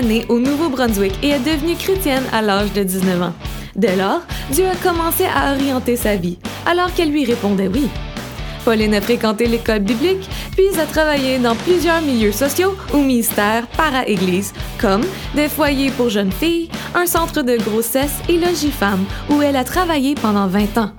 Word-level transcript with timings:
née 0.00 0.24
au 0.28 0.38
Nouveau-Brunswick 0.38 1.12
et 1.22 1.30
est 1.30 1.38
devenue 1.38 1.76
chrétienne 1.76 2.24
à 2.32 2.42
l'âge 2.42 2.72
de 2.72 2.82
19 2.82 3.22
ans. 3.22 3.34
Dès 3.76 3.96
lors, 3.96 4.20
Dieu 4.50 4.66
a 4.66 4.76
commencé 4.76 5.24
à 5.24 5.52
orienter 5.52 5.96
sa 5.96 6.16
vie, 6.16 6.38
alors 6.66 6.92
qu'elle 6.92 7.10
lui 7.10 7.24
répondait 7.24 7.68
oui. 7.68 7.88
Pauline 8.64 8.94
a 8.94 9.00
fréquenté 9.00 9.46
l'école 9.46 9.80
biblique, 9.80 10.28
puis 10.52 10.68
a 10.78 10.86
travaillé 10.86 11.38
dans 11.38 11.54
plusieurs 11.54 12.02
milieux 12.02 12.32
sociaux 12.32 12.76
ou 12.92 12.98
ministères 12.98 13.66
para-église, 13.68 14.52
comme 14.78 15.02
des 15.34 15.48
foyers 15.48 15.90
pour 15.90 16.10
jeunes 16.10 16.32
filles, 16.32 16.68
un 16.94 17.06
centre 17.06 17.42
de 17.42 17.56
grossesse 17.56 18.18
et 18.28 18.38
Logifemme, 18.38 19.04
où 19.30 19.40
elle 19.40 19.56
a 19.56 19.64
travaillé 19.64 20.14
pendant 20.14 20.46
20 20.46 20.78
ans. 20.78 20.90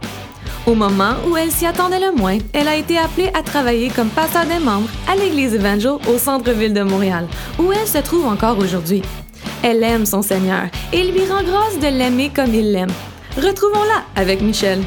Au 0.67 0.75
moment 0.75 1.15
où 1.27 1.35
elle 1.35 1.49
s'y 1.49 1.65
attendait 1.65 1.99
le 1.99 2.15
moins, 2.15 2.37
elle 2.53 2.67
a 2.67 2.75
été 2.75 2.95
appelée 2.95 3.31
à 3.33 3.41
travailler 3.41 3.89
comme 3.89 4.09
pasteur 4.09 4.45
des 4.45 4.63
membres 4.63 4.89
à 5.11 5.15
l'église 5.15 5.55
Evangel 5.55 5.93
au 6.07 6.19
centre-ville 6.19 6.73
de 6.73 6.83
Montréal, 6.83 7.27
où 7.57 7.71
elle 7.71 7.87
se 7.87 7.97
trouve 7.97 8.27
encore 8.27 8.59
aujourd'hui. 8.59 9.01
Elle 9.63 9.83
aime 9.83 10.05
son 10.05 10.21
Seigneur 10.21 10.65
et 10.93 10.99
il 10.99 11.13
lui 11.13 11.25
rend 11.25 11.41
grâce 11.41 11.79
de 11.79 11.87
l'aimer 11.87 12.29
comme 12.33 12.53
il 12.53 12.71
l'aime. 12.71 12.91
Retrouvons-la 13.37 14.03
avec 14.15 14.41
Michel. 14.41 14.81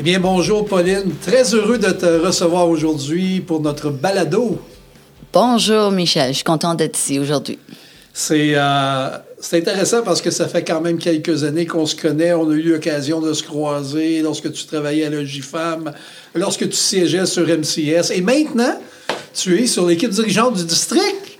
Eh 0.00 0.02
bien, 0.02 0.18
bonjour 0.18 0.64
Pauline. 0.64 1.14
Très 1.24 1.54
heureux 1.54 1.78
de 1.78 1.90
te 1.90 2.06
recevoir 2.06 2.68
aujourd'hui 2.68 3.40
pour 3.40 3.60
notre 3.60 3.90
balado. 3.90 4.60
Bonjour 5.32 5.92
Michel, 5.92 6.30
je 6.30 6.36
suis 6.36 6.44
contente 6.44 6.78
d'être 6.78 6.98
ici 6.98 7.20
aujourd'hui. 7.20 7.60
C'est 8.12 8.54
euh, 8.56 9.18
intéressant 9.52 10.02
parce 10.02 10.20
que 10.20 10.30
ça 10.30 10.48
fait 10.48 10.64
quand 10.64 10.80
même 10.80 10.98
quelques 10.98 11.44
années 11.44 11.66
qu'on 11.66 11.86
se 11.86 11.96
connaît. 11.96 12.32
On 12.32 12.50
a 12.50 12.54
eu 12.54 12.62
l'occasion 12.62 13.20
de 13.20 13.32
se 13.32 13.42
croiser 13.42 14.20
lorsque 14.20 14.52
tu 14.52 14.64
travaillais 14.66 15.06
à 15.06 15.10
Logifam, 15.10 15.92
lorsque 16.34 16.68
tu 16.68 16.76
siégeais 16.76 17.26
sur 17.26 17.46
MCS. 17.46 18.10
Et 18.14 18.20
maintenant, 18.20 18.78
tu 19.34 19.62
es 19.62 19.66
sur 19.66 19.86
l'équipe 19.86 20.10
dirigeante 20.10 20.54
du 20.54 20.64
district. 20.64 21.30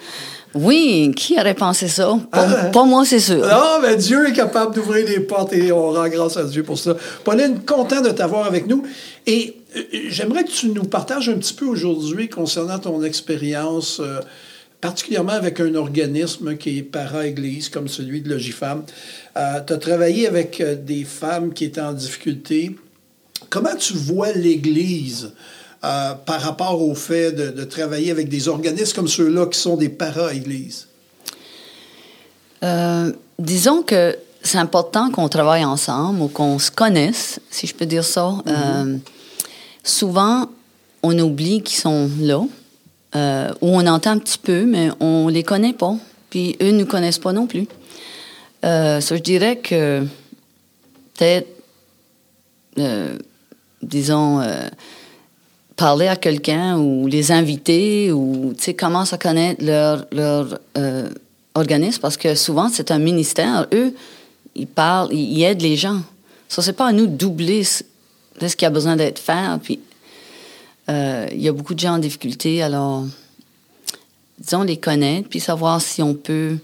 Oui, 0.54 1.12
qui 1.16 1.38
aurait 1.38 1.54
pensé 1.54 1.86
ça? 1.86 2.18
Pas, 2.32 2.70
ah. 2.74 2.84
moi, 2.84 3.04
c'est 3.04 3.20
sûr. 3.20 3.38
Non, 3.38 3.80
mais 3.82 3.96
Dieu 3.96 4.28
est 4.28 4.32
capable 4.32 4.74
d'ouvrir 4.74 5.06
les 5.06 5.20
portes 5.20 5.52
et 5.52 5.70
on 5.70 5.92
rend 5.92 6.08
grâce 6.08 6.36
à 6.36 6.44
Dieu 6.44 6.64
pour 6.64 6.78
ça. 6.78 6.96
Pauline, 7.22 7.60
content 7.64 8.00
de 8.00 8.10
t'avoir 8.10 8.46
avec 8.46 8.66
nous. 8.66 8.82
Et 9.26 9.56
euh, 9.76 9.82
j'aimerais 10.08 10.42
que 10.42 10.50
tu 10.50 10.70
nous 10.70 10.84
partages 10.84 11.28
un 11.28 11.34
petit 11.34 11.54
peu 11.54 11.66
aujourd'hui 11.66 12.28
concernant 12.28 12.80
ton 12.80 13.02
expérience, 13.04 14.00
euh, 14.00 14.20
particulièrement 14.80 15.32
avec 15.32 15.60
un 15.60 15.74
organisme 15.74 16.56
qui 16.56 16.78
est 16.78 16.82
para-église, 16.82 17.68
comme 17.68 17.88
celui 17.88 18.20
de 18.22 18.30
Logifam. 18.30 18.84
Euh, 19.36 19.60
tu 19.66 19.72
as 19.72 19.78
travaillé 19.78 20.26
avec 20.26 20.62
des 20.84 21.04
femmes 21.04 21.52
qui 21.52 21.64
étaient 21.64 21.80
en 21.80 21.92
difficulté. 21.92 22.76
Comment 23.48 23.76
tu 23.76 23.94
vois 23.94 24.32
l'Église? 24.32 25.32
Euh, 25.82 26.12
par 26.26 26.42
rapport 26.42 26.82
au 26.82 26.94
fait 26.94 27.32
de, 27.32 27.64
travailler 27.64 28.10
avec 28.10 28.28
des 28.28 28.48
organismes 28.48 28.94
comme 28.94 29.08
ceux-là 29.08 29.46
qui 29.46 29.58
sont 29.58 29.78
des 29.78 29.88
para-églises? 29.88 30.88
Euh, 32.62 33.10
disons 33.38 33.82
que 33.82 34.14
c'est 34.42 34.58
important 34.58 35.10
qu'on 35.10 35.30
travaille 35.30 35.64
ensemble 35.64 36.20
ou 36.20 36.28
qu'on 36.28 36.58
se 36.58 36.70
connaisse, 36.70 37.40
si 37.50 37.66
je 37.66 37.74
peux 37.74 37.86
dire 37.86 38.04
ça. 38.04 38.20
Mm-hmm. 38.20 38.42
Euh, 38.48 38.96
souvent, 39.82 40.50
on 41.02 41.18
oublie 41.18 41.62
qu'ils 41.62 41.78
sont 41.78 42.10
là, 42.20 42.42
ou 43.14 43.68
on 43.68 43.86
entend 43.86 44.10
un 44.10 44.18
petit 44.18 44.38
peu, 44.38 44.64
mais 44.64 44.90
on 45.00 45.28
les 45.28 45.42
connaît 45.42 45.72
pas. 45.72 45.96
Puis 46.30 46.56
eux 46.62 46.70
ne 46.70 46.80
nous 46.80 46.86
connaissent 46.86 47.18
pas 47.18 47.32
non 47.32 47.46
plus. 47.46 47.66
ça, 48.62 49.00
je 49.00 49.22
dirais 49.22 49.56
que 49.56 50.04
peut-être, 51.16 51.48
disons, 53.82 54.40
parler 55.80 56.08
à 56.08 56.16
quelqu'un 56.16 56.76
ou 56.76 57.06
les 57.06 57.32
inviter 57.32 58.12
ou 58.12 58.52
tu 58.54 58.64
sais 58.64 58.76
à 58.84 59.16
connaître 59.16 59.64
leur 59.64 60.04
leur 60.12 60.58
euh, 60.76 61.08
organisme 61.54 62.00
parce 62.02 62.18
que 62.18 62.34
souvent 62.34 62.68
c'est 62.68 62.90
un 62.90 62.98
ministère 62.98 63.66
eux 63.72 63.94
ils 64.54 64.66
parlent 64.66 65.08
ils, 65.10 65.42
aident 65.42 65.62
les 65.62 65.76
gens 65.76 66.02
ça 66.50 66.60
c'est 66.60 66.74
pas 66.74 66.88
à 66.88 66.92
nous 66.92 67.06
doubler 67.06 67.64
ce 67.64 67.82
qu'il 68.38 68.62
y 68.62 68.66
a 68.66 68.70
besoin 68.70 68.94
d'être 68.94 69.18
fait 69.18 69.58
puis 69.62 69.80
euh, 69.80 69.89
il 70.90 71.40
y 71.40 71.48
a 71.48 71.52
beaucoup 71.52 71.74
de 71.74 71.78
gens 71.80 71.94
en 71.94 71.98
difficulté 71.98 72.62
alors 72.62 73.04
disons 74.38 74.62
les 74.62 74.76
connaître 74.76 75.28
puis 75.28 75.40
savoir 75.40 75.80
si 75.80 76.02
on 76.02 76.14
peut 76.14 76.56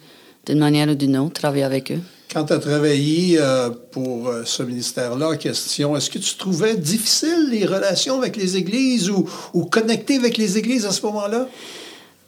d'une 0.46 0.58
manière 0.58 0.88
ou 0.88 0.94
d'une 0.94 1.16
autre 1.16 1.34
travailler 1.34 1.64
avec 1.64 1.92
eux 1.92 2.00
quand 2.36 2.44
tu 2.44 2.52
as 2.52 2.58
travaillé 2.58 3.38
euh, 3.38 3.70
pour 3.92 4.28
euh, 4.28 4.42
ce 4.44 4.62
ministère-là 4.62 5.30
en 5.30 5.36
question, 5.36 5.96
est-ce 5.96 6.10
que 6.10 6.18
tu 6.18 6.36
trouvais 6.36 6.76
difficile 6.76 7.48
les 7.50 7.64
relations 7.64 8.18
avec 8.18 8.36
les 8.36 8.58
églises 8.58 9.08
ou, 9.08 9.26
ou 9.54 9.64
connecter 9.64 10.16
avec 10.16 10.36
les 10.36 10.58
églises 10.58 10.84
à 10.84 10.92
ce 10.92 11.00
moment-là? 11.06 11.48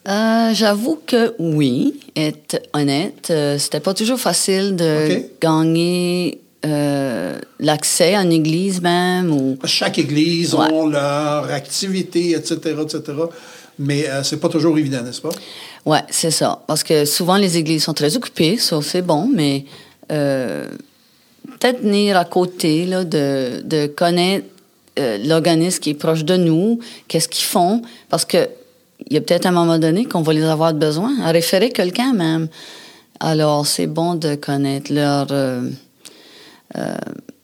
Euh, 0.09 0.54
j'avoue 0.54 0.98
que 1.04 1.34
oui, 1.38 2.00
être 2.16 2.62
honnête, 2.72 3.30
c'était 3.59 3.80
pas 3.80 3.92
toujours 3.92 4.19
facile 4.19 4.76
de 4.76 5.25
gagner 5.42 6.41
l'accès 6.63 8.15
à 8.15 8.23
une 8.23 8.33
église 8.33 8.81
même. 8.81 9.33
Ou... 9.33 9.59
Chaque 9.65 9.99
église 9.99 10.55
a 10.55 10.69
leur 10.69 11.51
activité, 11.51 12.31
etc., 12.33 12.77
etc. 12.83 13.01
Mais 13.79 14.07
c'est 14.25 14.41
pas 14.41 14.49
toujours 14.49 14.77
évident, 14.77 15.03
n'est-ce 15.03 15.21
pas? 15.21 15.31
Oui, 15.87 15.99
c'est 16.11 16.31
ça. 16.31 16.63
Parce 16.67 16.83
que 16.83 17.05
souvent, 17.05 17.37
les 17.37 17.57
églises 17.57 17.85
sont 17.85 17.95
très 17.95 18.17
occupées, 18.17 18.59
ça, 18.59 18.81
c'est 18.83 19.03
bon, 19.03 19.31
mais 19.33 19.65
euh, 20.13 20.69
peut-être 21.59 21.81
venir 21.81 22.17
à 22.17 22.25
côté 22.25 22.85
là, 22.85 23.05
de, 23.05 23.63
de 23.65 23.87
connaître 23.87 24.47
euh, 24.99 25.19
l'organisme 25.25 25.81
qui 25.81 25.91
est 25.91 25.95
proche 25.95 26.25
de 26.25 26.37
nous, 26.37 26.81
qu'est-ce 27.07 27.29
qu'ils 27.29 27.47
font, 27.47 27.83
parce 28.09 28.25
que 28.25 28.49
il 29.07 29.15
y 29.15 29.17
a 29.17 29.21
peut-être 29.21 29.47
un 29.47 29.53
moment 29.53 29.79
donné 29.79 30.05
qu'on 30.05 30.23
va 30.23 30.33
les 30.33 30.43
avoir 30.43 30.75
besoin, 30.75 31.21
à 31.23 31.31
référer 31.31 31.71
quelqu'un 31.71 32.13
même. 32.13 32.49
Alors, 33.21 33.67
c'est 33.67 33.87
bon 33.87 34.15
de 34.15 34.35
connaître 34.35 34.93
leur, 34.93 35.29
euh, 35.31 35.63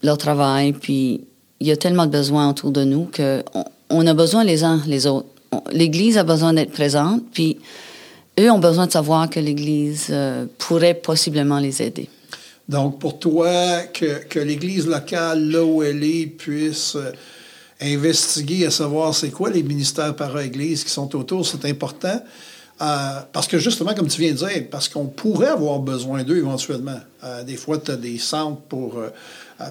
leur 0.02 0.18
travail, 0.18 0.72
puis 0.72 1.22
il 1.60 1.66
y 1.66 1.72
a 1.72 1.76
tellement 1.76 2.06
de 2.06 2.10
besoins 2.10 2.50
autour 2.50 2.70
de 2.70 2.84
nous 2.84 3.08
qu'on 3.14 3.42
on 3.90 4.06
a 4.06 4.14
besoin 4.14 4.44
les 4.44 4.64
uns 4.64 4.82
les 4.86 5.06
autres. 5.06 5.28
L'Église 5.72 6.18
a 6.18 6.24
besoin 6.24 6.52
d'être 6.52 6.72
présente, 6.72 7.22
puis 7.32 7.58
eux 8.38 8.50
ont 8.50 8.58
besoin 8.58 8.86
de 8.86 8.92
savoir 8.92 9.30
que 9.30 9.40
l'Église 9.40 10.14
pourrait 10.58 10.94
possiblement 10.94 11.58
les 11.58 11.80
aider. 11.80 12.08
Donc, 12.68 12.98
pour 12.98 13.18
toi, 13.18 13.82
que, 13.92 14.24
que 14.24 14.38
l'Église 14.38 14.86
locale, 14.86 15.50
là 15.50 15.64
où 15.64 15.82
elle 15.82 16.02
est, 16.02 16.26
puisse 16.26 16.96
euh, 16.96 17.12
investiguer 17.80 18.66
à 18.66 18.70
savoir 18.70 19.14
c'est 19.14 19.30
quoi 19.30 19.50
les 19.50 19.62
ministères 19.62 20.16
para-Église 20.16 20.82
qui 20.82 20.90
sont 20.90 21.14
autour, 21.14 21.46
c'est 21.46 21.66
important. 21.66 22.22
Euh, 22.80 23.20
parce 23.32 23.46
que 23.46 23.58
justement, 23.58 23.94
comme 23.94 24.08
tu 24.08 24.20
viens 24.20 24.32
de 24.32 24.36
dire, 24.36 24.64
parce 24.70 24.88
qu'on 24.88 25.06
pourrait 25.06 25.48
avoir 25.48 25.78
besoin 25.78 26.24
d'eux 26.24 26.38
éventuellement. 26.38 27.00
Euh, 27.22 27.44
des 27.44 27.56
fois, 27.56 27.78
tu 27.78 27.92
as 27.92 27.96
des 27.96 28.18
centres 28.18 28.60
pour, 28.62 29.00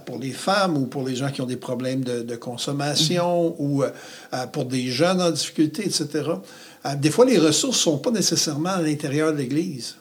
pour 0.05 0.19
les 0.19 0.31
femmes 0.31 0.77
ou 0.77 0.85
pour 0.85 1.05
les 1.05 1.15
gens 1.15 1.29
qui 1.29 1.41
ont 1.41 1.45
des 1.45 1.57
problèmes 1.57 2.03
de, 2.03 2.21
de 2.21 2.35
consommation 2.35 3.49
mm-hmm. 3.49 3.55
ou 3.59 3.83
pour 4.51 4.65
des 4.65 4.87
jeunes 4.87 5.21
en 5.21 5.31
difficulté, 5.31 5.83
etc. 5.85 6.07
des 6.97 7.11
fois, 7.11 7.25
les 7.25 7.37
ressources 7.37 7.77
ne 7.77 7.83
sont 7.91 7.97
pas 7.97 8.11
nécessairement 8.11 8.69
à 8.69 8.81
l'intérieur 8.81 9.33
de 9.33 9.37
l'Église. 9.37 9.95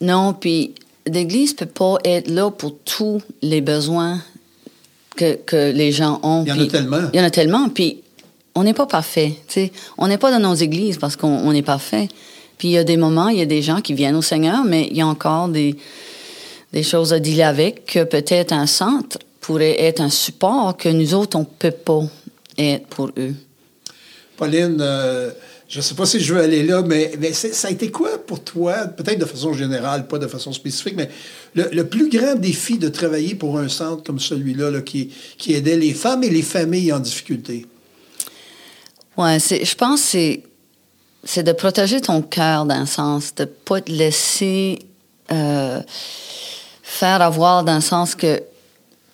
Non, 0.00 0.34
puis 0.34 0.74
l'Église 1.06 1.54
peut 1.54 1.66
pas 1.66 1.98
être 2.04 2.28
là 2.28 2.50
pour 2.50 2.76
tous 2.84 3.22
les 3.42 3.60
besoins 3.60 4.20
que, 5.16 5.36
que 5.36 5.72
les 5.72 5.92
gens 5.92 6.20
ont. 6.22 6.44
Il 6.44 6.48
y 6.48 6.52
en 6.52 6.60
a 6.60 6.66
tellement. 6.66 7.00
Il 7.12 7.18
y 7.18 7.22
en 7.22 7.24
a 7.24 7.30
tellement. 7.30 7.68
Puis 7.68 8.02
on 8.54 8.64
n'est 8.64 8.74
pas 8.74 8.86
parfait. 8.86 9.34
On 9.98 10.08
n'est 10.08 10.18
pas 10.18 10.30
dans 10.30 10.48
nos 10.48 10.54
églises 10.54 10.98
parce 10.98 11.16
qu'on 11.16 11.52
n'est 11.52 11.62
pas 11.62 11.78
fait. 11.78 12.08
Puis 12.58 12.68
il 12.68 12.70
y 12.72 12.78
a 12.78 12.84
des 12.84 12.96
moments, 12.96 13.28
il 13.28 13.38
y 13.38 13.42
a 13.42 13.46
des 13.46 13.62
gens 13.62 13.80
qui 13.80 13.94
viennent 13.94 14.14
au 14.14 14.22
Seigneur, 14.22 14.64
mais 14.64 14.88
il 14.90 14.96
y 14.96 15.00
a 15.00 15.06
encore 15.06 15.48
des, 15.48 15.76
des 16.72 16.82
choses 16.82 17.12
à 17.12 17.18
dealer 17.18 17.42
avec 17.42 17.86
que 17.86 18.04
peut-être 18.04 18.52
un 18.52 18.66
centre 18.66 19.18
pourrait 19.40 19.82
être 19.82 20.00
un 20.00 20.08
support 20.08 20.76
que 20.76 20.88
nous 20.88 21.14
autres, 21.14 21.36
on 21.36 21.40
ne 21.40 21.58
peut 21.58 21.70
pas 21.70 22.02
être 22.56 22.86
pour 22.86 23.10
eux. 23.18 23.34
Pauline, 24.36 24.78
euh, 24.80 25.30
je 25.68 25.78
ne 25.78 25.82
sais 25.82 25.94
pas 25.94 26.06
si 26.06 26.20
je 26.20 26.34
veux 26.34 26.40
aller 26.40 26.64
là, 26.64 26.82
mais, 26.82 27.12
ça 27.32 27.68
a 27.68 27.70
été 27.70 27.90
quoi 27.90 28.18
pour 28.24 28.42
toi, 28.42 28.86
peut-être 28.86 29.18
de 29.18 29.24
façon 29.24 29.52
générale, 29.52 30.06
pas 30.06 30.18
de 30.18 30.26
façon 30.26 30.52
spécifique, 30.52 30.94
mais 30.96 31.10
le, 31.54 31.82
plus 31.82 32.08
grand 32.08 32.34
défi 32.34 32.78
de 32.78 32.88
travailler 32.88 33.34
pour 33.34 33.58
un 33.58 33.68
centre 33.68 34.02
comme 34.02 34.20
celui-là 34.20 34.80
qui, 34.82 35.10
qui 35.36 35.54
aidait 35.54 35.76
les 35.76 35.92
femmes 35.92 36.22
et 36.24 36.30
les 36.30 36.42
familles 36.42 36.92
en 36.92 37.00
difficulté? 37.00 37.66
Oui, 39.16 39.38
je 39.38 39.74
pense 39.74 40.12
que 40.12 40.40
c'est 41.24 41.42
de 41.42 41.52
protéger 41.52 42.00
ton 42.00 42.22
cœur 42.22 42.64
d'un 42.64 42.86
sens, 42.86 43.34
de 43.34 43.44
ne 43.44 43.48
pas 43.48 43.80
te 43.80 43.90
laisser 43.90 44.80
euh, 45.32 45.80
faire 46.82 47.22
avoir 47.22 47.64
d'un 47.64 47.80
sens 47.80 48.14
que, 48.14 48.36
tu 48.36 48.44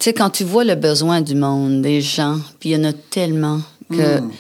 sais, 0.01 0.13
quand 0.13 0.31
tu 0.31 0.45
vois 0.45 0.65
le 0.65 0.75
besoin 0.75 1.21
du 1.21 1.35
monde, 1.35 1.83
des 1.83 2.01
gens, 2.01 2.39
puis 2.59 2.71
il 2.71 2.73
y 2.73 2.81
en 2.81 2.85
a 2.85 2.93
tellement 2.93 3.61
que... 3.91 4.21
Hmm 4.21 4.31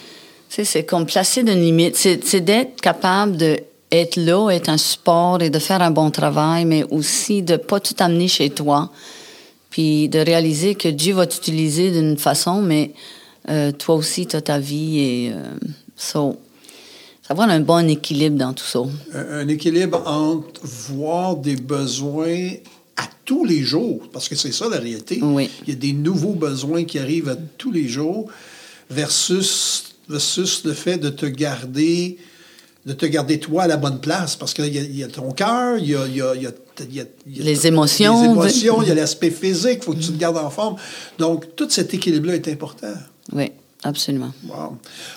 c'est 0.50 0.84
comme 0.84 1.06
placer 1.06 1.42
une 1.42 1.50
limite. 1.50 1.96
C'est 1.96 2.40
d'être 2.40 2.80
capable 2.80 3.36
d'être 3.36 4.16
là, 4.16 4.50
être 4.50 4.68
un 4.68 4.78
support 4.78 5.42
et 5.42 5.50
de 5.50 5.58
faire 5.58 5.82
un 5.82 5.90
bon 5.90 6.10
travail, 6.10 6.64
mais 6.64 6.84
aussi 6.90 7.42
de 7.42 7.56
pas 7.56 7.80
tout 7.80 7.94
amener 8.00 8.28
chez 8.28 8.50
toi. 8.50 8.90
Puis 9.70 10.08
de 10.08 10.18
réaliser 10.18 10.74
que 10.74 10.88
Dieu 10.88 11.14
va 11.14 11.26
t'utiliser 11.26 11.92
d'une 11.92 12.18
façon, 12.18 12.60
mais 12.60 12.90
euh, 13.48 13.72
toi 13.72 13.94
aussi, 13.96 14.26
tu 14.26 14.36
as 14.36 14.42
ta 14.42 14.58
vie. 14.58 14.98
Et 15.00 15.32
euh, 15.32 15.44
ça 15.96 16.32
avoir 17.28 17.48
un 17.48 17.60
bon 17.60 17.88
équilibre 17.88 18.36
dans 18.36 18.52
tout 18.52 18.64
ça. 18.64 18.80
Un, 19.14 19.40
un 19.42 19.48
équilibre 19.48 20.02
entre 20.04 20.60
voir 20.64 21.36
des 21.36 21.54
besoins 21.54 22.50
à 22.96 23.04
tous 23.24 23.44
les 23.44 23.62
jours, 23.62 24.08
parce 24.12 24.28
que 24.28 24.34
c'est 24.34 24.50
ça 24.52 24.68
la 24.68 24.78
réalité. 24.78 25.20
Oui. 25.22 25.48
Il 25.62 25.70
y 25.72 25.76
a 25.76 25.78
des 25.78 25.92
nouveaux 25.92 26.34
besoins 26.34 26.82
qui 26.82 26.98
arrivent 26.98 27.28
à 27.28 27.36
tous 27.56 27.70
les 27.70 27.86
jours 27.86 28.28
versus, 28.90 29.94
versus 30.08 30.64
le 30.64 30.72
fait 30.74 30.98
de 30.98 31.08
te 31.10 31.26
garder 31.26 32.18
de 32.86 32.94
te 32.94 33.04
garder 33.04 33.38
toi 33.38 33.64
à 33.64 33.66
la 33.66 33.76
bonne 33.76 34.00
place 34.00 34.36
parce 34.36 34.54
qu'il 34.54 34.64
y, 34.74 34.96
y 34.96 35.04
a 35.04 35.08
ton 35.08 35.32
cœur, 35.32 35.76
il 35.76 35.90
y 35.90 35.94
a, 35.94 36.06
y 36.08 36.22
a- 36.22 37.04
Les 37.26 37.66
émotions, 37.66 38.22
les 38.22 38.30
émotions, 38.30 38.82
il 38.82 38.88
y 38.88 38.90
a 38.90 38.94
l'aspect 38.94 39.30
physique, 39.30 39.80
il 39.82 39.84
faut 39.84 39.92
que 39.92 39.98
tu 40.00 40.08
te 40.12 40.16
gardes 40.18 40.38
en 40.38 40.48
forme. 40.48 40.76
Donc, 41.18 41.54
tout 41.56 41.68
cet 41.68 41.92
équilibre-là 41.92 42.36
est 42.36 42.48
important. 42.48 42.94
Oui, 43.32 43.52
absolument. 43.82 44.32
Wow. 44.48 44.76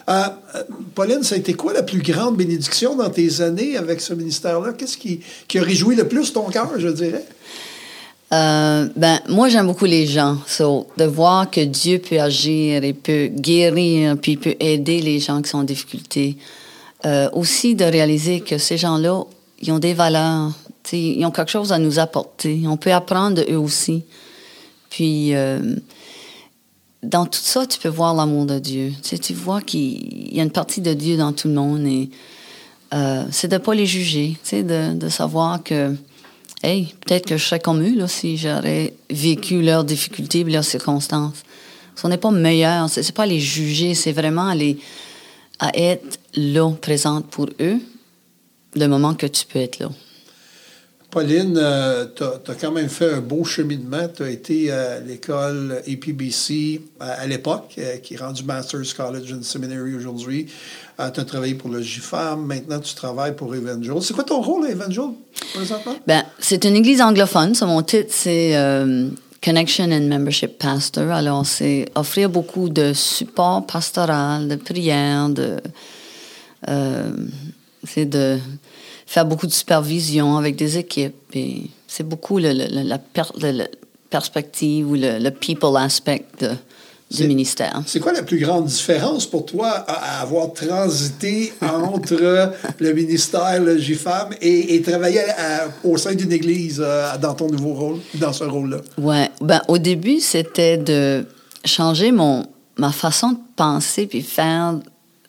Euh, 0.09 0.23
euh, 0.55 0.63
Pauline, 0.95 1.23
ça 1.23 1.35
a 1.35 1.37
été 1.37 1.53
quoi 1.53 1.73
la 1.73 1.83
plus 1.83 2.01
grande 2.01 2.37
bénédiction 2.37 2.95
dans 2.95 3.09
tes 3.09 3.41
années 3.41 3.77
avec 3.77 4.01
ce 4.01 4.13
ministère-là? 4.13 4.73
Qu'est-ce 4.73 4.97
qui, 4.97 5.21
qui 5.47 5.59
a 5.59 5.63
réjoui 5.63 5.95
le 5.95 6.07
plus 6.07 6.33
ton 6.33 6.49
cœur, 6.49 6.71
je 6.77 6.89
dirais? 6.89 7.25
Euh, 8.33 8.87
ben, 8.95 9.19
moi, 9.29 9.47
j'aime 9.49 9.67
beaucoup 9.67 9.85
les 9.85 10.07
gens. 10.07 10.37
So, 10.47 10.87
de 10.97 11.05
voir 11.05 11.51
que 11.51 11.61
Dieu 11.61 11.99
peut 11.99 12.19
agir 12.19 12.83
et 12.83 12.93
peut 12.93 13.27
guérir, 13.27 14.17
puis 14.17 14.37
peut 14.37 14.55
aider 14.59 15.01
les 15.01 15.19
gens 15.19 15.41
qui 15.41 15.49
sont 15.49 15.59
en 15.59 15.63
difficulté. 15.63 16.37
Euh, 17.05 17.29
aussi, 17.33 17.75
de 17.75 17.85
réaliser 17.85 18.39
que 18.39 18.57
ces 18.57 18.77
gens-là, 18.77 19.23
ils 19.61 19.71
ont 19.71 19.79
des 19.79 19.93
valeurs. 19.93 20.51
Ils 20.91 21.23
ont 21.25 21.31
quelque 21.31 21.51
chose 21.51 21.71
à 21.71 21.79
nous 21.79 21.99
apporter. 21.99 22.61
On 22.65 22.77
peut 22.77 22.91
apprendre 22.91 23.37
de 23.37 23.51
eux 23.51 23.59
aussi. 23.59 24.03
Puis, 24.89 25.35
euh, 25.35 25.59
dans 27.03 27.25
tout 27.25 27.39
ça, 27.41 27.65
tu 27.65 27.79
peux 27.79 27.89
voir 27.89 28.15
l'amour 28.15 28.45
de 28.45 28.59
Dieu. 28.59 28.93
Tu, 29.03 29.33
vois 29.33 29.61
qu'il 29.61 30.33
y 30.33 30.39
a 30.39 30.43
une 30.43 30.51
partie 30.51 30.81
de 30.81 30.93
Dieu 30.93 31.17
dans 31.17 31.33
tout 31.33 31.47
le 31.47 31.53
monde. 31.53 31.85
Et 31.85 32.09
euh, 32.93 33.25
c'est 33.31 33.49
de 33.49 33.55
ne 33.55 33.59
pas 33.59 33.75
les 33.75 33.85
juger. 33.85 34.37
Tu 34.43 34.49
sais, 34.49 34.63
de, 34.63 34.93
de 34.93 35.09
savoir 35.09 35.61
que 35.61 35.95
hey, 36.63 36.93
peut-être 37.05 37.25
que 37.25 37.37
je 37.37 37.43
serais 37.43 37.59
comme 37.59 37.83
eux 37.83 37.95
là, 37.95 38.07
si 38.07 38.37
j'aurais 38.37 38.93
vécu 39.09 39.61
leurs 39.61 39.83
difficultés 39.83 40.39
et 40.39 40.43
leurs 40.45 40.63
circonstances. 40.63 41.43
Ce 41.95 42.07
n'est 42.07 42.17
pas 42.17 42.31
meilleur, 42.31 42.89
c'est 42.89 43.11
pas 43.11 43.27
les 43.27 43.39
juger, 43.39 43.93
c'est 43.93 44.13
vraiment 44.13 44.51
à 45.59 45.77
être 45.77 46.19
là, 46.35 46.71
présente 46.81 47.27
pour 47.27 47.47
eux, 47.59 47.79
le 48.75 48.87
moment 48.87 49.13
que 49.13 49.27
tu 49.27 49.45
peux 49.45 49.59
être 49.59 49.79
là. 49.79 49.89
Pauline, 51.13 51.61
tu 52.15 52.23
as, 52.23 52.55
quand 52.59 52.71
même 52.71 52.89
fait 52.89 53.13
un 53.13 53.21
beau 53.21 53.43
cheminement. 53.43 54.07
Tu 54.15 54.23
as 54.23 54.29
été 54.31 54.71
à 54.71 54.99
l'école 54.99 55.79
APBC 55.87 56.81
à, 56.99 57.27
l'époque, 57.27 57.75
euh, 57.77 57.97
qui 57.97 58.15
est 58.15 58.17
rendu 58.17 58.43
Master's 58.43 58.95
College 58.95 59.31
and 59.31 59.43
Seminary 59.43 59.93
aujourd'hui. 59.93 60.47
tu 60.97 61.19
as 61.19 61.23
travaillé 61.23 61.53
pour 61.53 61.69
le 61.69 61.81
GFAM. 61.81 62.43
Maintenant, 62.43 62.79
tu 62.79 62.95
travailles 62.95 63.35
pour 63.35 63.53
Evangel. 63.53 63.93
C'est 64.01 64.15
quoi 64.15 64.23
ton 64.23 64.41
rôle 64.41 64.65
à 64.65 64.71
Evangel 64.71 65.11
présentement? 65.53 65.95
Ben, 66.07 66.23
c'est 66.39 66.65
une 66.65 66.75
église 66.77 66.99
anglophone. 66.99 67.53
Mon 67.61 67.83
titre, 67.83 68.09
c'est 68.09 68.57
euh, 68.57 69.09
Connection 69.43 69.91
and 69.91 70.07
Membership 70.07 70.57
Pastor. 70.57 71.11
Alors, 71.11 71.45
c'est 71.45 71.85
offrir 71.93 72.27
beaucoup 72.27 72.69
de 72.69 72.91
support 72.91 73.67
pastoral, 73.67 74.47
de 74.47 74.55
prière, 74.55 75.29
de. 75.29 75.57
euh, 76.69 77.11
c'est 77.83 78.05
de 78.05 78.39
faire 79.13 79.25
beaucoup 79.31 79.45
de 79.47 79.57
supervision 79.63 80.37
avec 80.37 80.55
des 80.55 80.77
équipes. 80.83 81.15
Et 81.35 81.63
c'est 81.87 82.07
beaucoup 82.13 82.37
le- 82.39 82.51
la 82.93 82.97
per- 82.97 83.33
le- 83.43 83.51
le 83.61 83.65
perspective 84.09 84.89
ou 84.91 84.95
le, 84.95 85.19
le 85.19 85.31
people 85.31 85.75
aspect 85.77 86.25
de- 86.41 86.55
du 87.17 87.27
ministère. 87.27 87.75
C'est 87.85 87.99
quoi 87.99 88.11
la 88.13 88.23
plus 88.23 88.39
grande 88.39 88.65
différence 88.65 89.27
pour 89.27 89.45
toi 89.45 89.67
à, 89.69 90.17
à 90.17 90.21
avoir 90.25 90.51
transité 90.53 91.53
entre 91.61 92.51
le 92.79 92.93
ministère, 92.93 93.61
le 93.61 93.77
GFAM, 93.77 94.29
et, 94.41 94.73
et 94.75 94.81
travailler 94.81 95.21
à- 95.37 95.67
au 95.83 95.95
sein 95.97 96.15
d'une 96.15 96.31
église 96.31 96.81
euh, 96.83 97.15
dans 97.25 97.35
ton 97.35 97.47
nouveau 97.55 97.73
rôle, 97.75 97.99
dans 98.15 98.33
ce 98.33 98.45
rôle-là? 98.45 98.77
Ouais, 98.97 99.29
ben 99.41 99.61
au 99.67 99.77
début 99.77 100.19
c'était 100.21 100.77
de 100.77 101.25
changer 101.65 102.11
mon 102.11 102.45
ma 102.77 102.91
façon 102.91 103.29
de 103.33 103.37
penser 103.55 104.07
puis 104.07 104.23
faire 104.23 104.79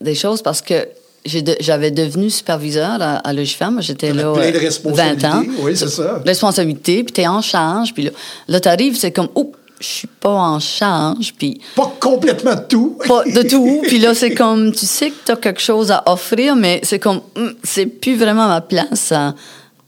des 0.01 0.15
choses 0.15 0.41
parce 0.41 0.63
que 0.63 0.89
de- 1.27 1.57
j'avais 1.61 1.91
devenu 1.91 2.31
superviseur 2.31 2.99
à, 3.01 3.27
à. 3.29 3.33
J'étais 3.81 4.13
là 4.13 4.33
plein 4.33 4.51
de 4.51 4.57
euh, 4.57 4.59
20 4.59 4.65
responsabilités. 4.65 5.27
ans. 5.27 5.43
Oui, 5.61 5.77
c'est 5.77 5.89
ça. 5.89 6.23
Responsabilité, 6.25 7.03
puis 7.05 7.13
t'es 7.13 7.27
en 7.27 7.41
charge, 7.41 7.95
puis 7.95 8.05
là, 8.05 8.11
là 8.49 8.61
t'arrives, 8.61 8.97
c'est 8.97 9.11
comme, 9.13 9.29
oh, 9.35 9.53
je 9.81 9.87
suis 9.87 10.09
pas 10.09 10.33
en 10.35 10.61
charge, 10.61 11.35
puis 11.37 11.61
Pas 11.75 11.93
complètement 12.01 12.57
tout. 12.69 12.99
pas 13.07 13.25
de 13.25 13.43
tout. 13.49 13.81
Puis 13.85 13.99
là, 13.99 14.15
c'est 14.15 14.35
comme, 14.35 14.73
tu 14.73 14.87
sais 14.87 15.11
que 15.11 15.17
tu 15.27 15.33
as 15.33 15.37
quelque 15.37 15.61
chose 15.61 15.91
à 15.91 16.03
offrir, 16.07 16.57
mais 16.57 16.81
c'est 16.85 16.99
comme, 16.99 17.21
hum, 17.37 17.55
c'est 17.63 17.87
plus 17.87 18.17
vraiment 18.17 18.47
ma 18.49 18.61
place 18.61 19.11
à, 19.13 19.35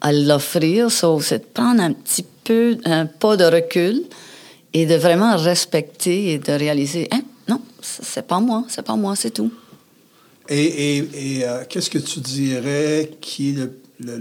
à 0.01 0.13
l'offrir. 0.13 0.91
So, 0.91 1.21
c'est 1.21 1.39
de 1.39 1.45
prendre 1.53 1.81
un 1.83 1.93
petit 1.93 2.25
peu, 2.45 2.77
un 2.85 3.07
pas 3.07 3.37
de 3.37 3.45
recul 3.45 4.03
et 4.73 4.87
de 4.87 4.95
vraiment 4.97 5.37
respecter 5.37 6.33
et 6.33 6.39
de 6.39 6.53
réaliser, 6.53 7.09
hein, 7.13 7.21
non, 7.49 7.61
c'est 7.81 8.27
pas 8.27 8.41
moi, 8.41 8.65
c'est 8.69 8.85
pas 8.85 8.97
moi, 8.97 9.15
c'est 9.17 9.31
tout. 9.31 9.51
Et, 10.49 11.05
euh, 11.45 11.65
qu'est-ce 11.69 11.91
que 11.91 11.99
tu 11.99 12.21
dirais 12.21 13.11
qui 13.21 13.51
est 13.51 13.69
le, 14.01 14.19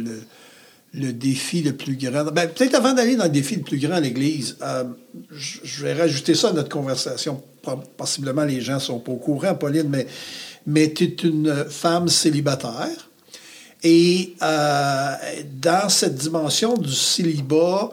le- 0.93 1.13
défi 1.13 1.61
le 1.61 1.73
plus 1.73 1.95
grand? 1.97 2.23
Ben, 2.25 2.47
Peut-être 2.49 2.75
avant 2.75 2.93
d'aller 2.93 3.15
dans 3.15 3.25
le 3.25 3.29
défi 3.29 3.55
le 3.57 3.61
plus 3.63 3.77
grand 3.79 3.95
à 3.95 3.99
l'Église, 3.99 4.57
euh, 4.61 4.85
je 5.31 5.83
vais 5.83 5.93
rajouter 5.93 6.35
ça 6.35 6.49
à 6.49 6.53
notre 6.53 6.69
conversation. 6.69 7.41
Possiblement 7.97 8.43
les 8.45 8.61
gens 8.61 8.75
ne 8.75 8.79
sont 8.79 8.99
pas 8.99 9.11
au 9.11 9.17
courant, 9.17 9.55
Pauline, 9.55 9.87
mais, 9.89 10.07
mais 10.67 10.93
tu 10.93 11.03
es 11.05 11.15
une 11.27 11.65
femme 11.69 12.07
célibataire. 12.07 13.09
Et 13.83 14.33
euh, 14.41 15.13
dans 15.61 15.89
cette 15.89 16.15
dimension 16.15 16.75
du 16.75 16.91
célibat, 16.93 17.91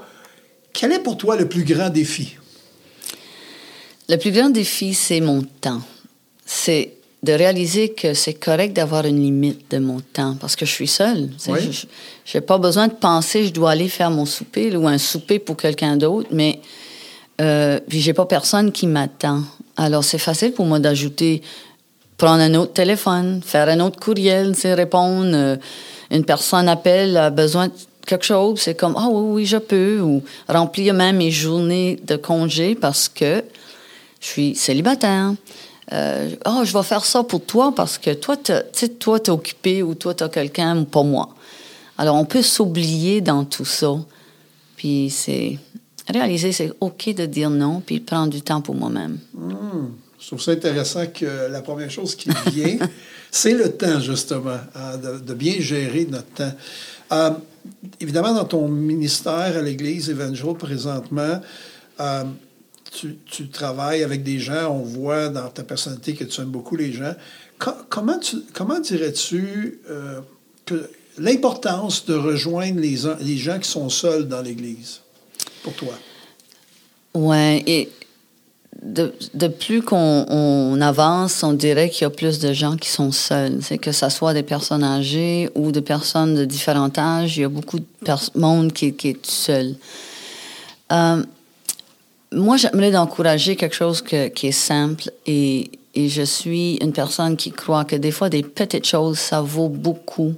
quel 0.73 0.93
est 0.93 1.01
pour 1.03 1.19
toi 1.19 1.37
le 1.37 1.49
plus 1.49 1.65
grand 1.65 1.91
défi? 1.91 2.37
Le 4.09 4.17
plus 4.17 4.31
grand 4.33 4.51
défi, 4.51 4.95
c'est 4.95 5.21
mon 5.21 5.43
temps. 5.43 5.83
C'est 6.45 6.95
de 7.23 7.33
réaliser 7.33 7.91
que 7.91 8.15
c'est 8.15 8.35
correct 8.35 8.73
d'avoir 8.73 9.07
une 9.07 9.21
limite 9.21 9.71
de 9.71 9.79
mon 9.79 10.01
temps 10.01 10.37
parce 10.41 10.57
que 10.57 10.67
je 10.67 10.73
suis 10.73 10.89
seule. 10.89 11.31
Oui. 11.49 11.87
Je 12.25 12.37
n'ai 12.37 12.41
pas 12.41 12.59
besoin 12.59 12.89
de 12.89 12.95
penser 12.95 13.45
je 13.47 13.53
dois 13.53 13.71
aller 13.71 13.89
faire 13.89 14.11
mon 14.11 14.27
souper 14.27 14.71
là, 14.71 14.79
ou 14.79 14.89
un 14.89 14.99
souper 14.99 15.39
pour 15.39 15.57
quelqu'un 15.57 15.97
d'autre, 15.97 16.29
mais 16.33 16.61
euh, 17.41 17.79
puis 17.89 18.01
j'ai 18.01 18.13
pas 18.13 18.27
personne 18.27 18.73
qui 18.73 18.89
m'attend. 18.89 19.43
Alors 19.77 20.03
c'est 20.03 20.19
facile 20.19 20.53
pour 20.53 20.67
moi 20.67 20.81
d'ajouter, 20.81 21.43
prendre 22.19 22.43
un 22.43 22.55
autre 22.55 22.73
téléphone, 22.73 23.41
faire 23.45 23.69
un 23.69 23.79
autre 23.81 24.01
courriel, 24.01 24.57
sais, 24.57 24.75
répondre. 24.75 25.31
euh, 25.35 25.57
une 26.11 26.25
personne 26.25 26.69
appelle, 26.69 27.17
a 27.17 27.31
besoin 27.31 27.69
de 27.69 27.73
quelque 28.05 28.25
chose, 28.25 28.61
c'est 28.61 28.75
comme 28.75 28.95
ah 28.99 29.07
oui 29.09 29.23
oui 29.33 29.47
je 29.47 29.57
peux 29.57 30.01
ou 30.01 30.23
remplir 30.49 30.93
même 30.93 31.19
mes 31.19 31.31
journées 31.31 31.99
de 32.05 32.17
congé 32.17 32.75
parce 32.75 33.09
que 33.09 33.45
je 34.21 34.27
suis 34.27 34.55
célibataire. 34.57 35.33
Euh, 35.93 36.31
Ah, 36.45 36.63
je 36.65 36.73
vais 36.73 36.83
faire 36.83 37.05
ça 37.05 37.23
pour 37.23 37.45
toi 37.45 37.75
parce 37.75 37.99
que 37.99 38.13
toi, 38.15 38.37
t'as- 38.37 38.63
tu 38.63 38.89
toi, 38.89 39.21
t'es 39.21 39.31
occupé 39.31 39.83
ou 39.83 39.95
toi, 39.95 40.15
tu 40.15 40.25
as 40.25 40.29
quelqu'un 40.29 40.79
ou 40.79 40.85
pas 40.85 41.03
moi. 41.03 41.29
Alors, 41.99 42.17
on 42.17 42.25
peut 42.25 42.43
s'oublier 42.43 43.21
dans 43.21 43.45
tout 43.45 43.65
ça. 43.67 43.95
Puis, 44.77 45.11
c'est 45.11 45.59
réaliser, 46.09 46.53
c'est 46.53 46.73
OK 46.81 47.15
de 47.15 47.27
dire 47.27 47.51
non, 47.51 47.81
puis 47.85 48.01
prendre 48.01 48.31
du 48.33 48.41
temps 48.43 48.61
pour 48.61 48.75
moi-même. 48.75 49.19
Je 50.19 50.27
trouve 50.27 50.41
ça 50.41 50.53
intéressant 50.53 51.07
que 51.07 51.49
la 51.51 51.61
première 51.63 51.91
chose 51.91 52.15
qui 52.15 52.31
vient, 52.47 52.79
c'est 53.31 53.55
le 53.55 53.71
temps, 53.73 54.01
justement, 54.01 54.59
hein, 54.75 54.97
de, 54.97 55.19
de 55.19 55.35
bien 55.35 55.55
gérer 55.59 56.07
notre 56.11 56.29
temps. 56.29 56.53
Euh, 57.13 57.31
évidemment, 58.01 58.33
dans 58.35 58.45
ton 58.45 58.67
ministère 58.69 59.57
à 59.57 59.61
l'Église 59.63 60.09
Evangel 60.11 60.55
présentement, 60.55 61.41
euh, 62.01 62.25
tu, 62.93 63.49
travailles 63.49 64.03
avec 64.03 64.23
des 64.23 64.39
gens, 64.39 64.71
on 64.71 64.83
voit 64.83 65.29
dans 65.29 65.49
ta 65.49 65.63
personnalité 65.63 66.15
que 66.15 66.25
tu 66.25 66.41
aimes 66.41 66.51
beaucoup 66.51 66.77
les 66.77 66.93
gens. 66.93 67.15
Co- 67.59 67.73
comment, 67.89 68.19
tu, 68.19 68.37
comment 68.53 68.81
dirais-tu 68.81 69.81
euh, 69.91 70.21
l'importance 71.19 72.05
de 72.07 72.15
rejoindre 72.15 72.81
les, 72.81 72.99
les 73.21 73.37
gens 73.37 73.59
qui 73.59 73.69
sont 73.69 73.89
seuls 73.89 74.29
dans 74.29 74.43
l'Église, 74.43 75.01
pour 75.63 75.73
toi? 75.75 75.95
Ouais, 77.15 77.63
et 77.67 77.91
de, 78.83 79.49
plus 79.49 79.83
qu'on 79.83 80.27
on 80.29 80.81
avance, 80.81 81.43
on 81.43 81.53
dirait 81.53 81.89
qu'il 81.89 82.03
y 82.03 82.05
a 82.07 82.11
plus 82.11 82.39
de 82.39 82.53
gens 82.53 82.77
qui 82.77 82.89
sont 82.89 83.13
seuls. 83.13 83.61
Que 83.81 83.93
ce 83.93 84.09
soit 84.09 84.35
des 84.35 84.43
personnes 84.43 84.83
âgées 84.83 85.51
ou 85.55 85.71
des 85.73 85.83
personnes 85.83 86.35
de 86.35 86.45
différents 86.45 86.91
âges, 86.97 87.37
il 87.37 87.43
y 87.43 87.45
a 87.45 87.49
beaucoup 87.49 87.79
de 87.79 88.39
monde 88.39 88.73
qui, 88.73 88.93
qui 88.95 89.09
est 89.09 89.27
seul. 89.27 89.77
Euh, 90.91 91.23
moi, 92.33 92.57
j'aimerais 92.57 92.91
d'encourager 92.91 93.57
quelque 93.57 93.75
chose 93.75 94.03
que- 94.03 94.29
qui 94.29 94.49
est 94.49 94.53
simple 94.53 95.11
et, 95.27 95.71
et 95.95 96.09
je 96.09 96.23
suis 96.23 96.77
une 96.77 96.93
personne 96.93 97.37
qui 97.37 97.51
croit 97.51 97.85
que 97.85 97.97
des 97.97 98.11
fois, 98.11 98.29
des 98.29 98.43
petites 98.43 98.87
choses, 98.87 99.19
ça 99.19 99.41
vaut 99.41 99.69
beaucoup. 99.69 100.35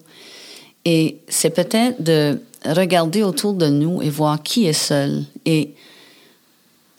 Et 0.85 1.19
c'est 1.29 1.51
peut-être 1.51 2.03
de 2.03 2.41
regarder 2.67 3.23
autour 3.23 3.55
de 3.55 3.69
nous 3.69 4.03
et 4.03 4.11
voir 4.11 4.43
qui 4.43 4.67
est 4.67 4.73
seul. 4.73 5.25
Et 5.47 5.75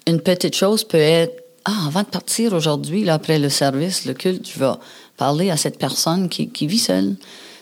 une 0.07 0.21
petite 0.21 0.55
chose 0.55 0.83
peut 0.83 0.97
être 0.97 1.43
ah, 1.65 1.87
avant 1.87 2.01
de 2.01 2.07
partir 2.07 2.53
aujourd'hui, 2.53 3.03
là, 3.03 3.15
après 3.15 3.39
le 3.39 3.49
service, 3.49 4.05
le 4.05 4.13
culte, 4.13 4.47
je 4.47 4.59
vais 4.59 4.71
parler 5.17 5.49
à 5.49 5.57
cette 5.57 5.79
personne 5.79 6.29
qui, 6.29 6.49
qui 6.49 6.67
vit 6.67 6.77
seule. 6.77 7.15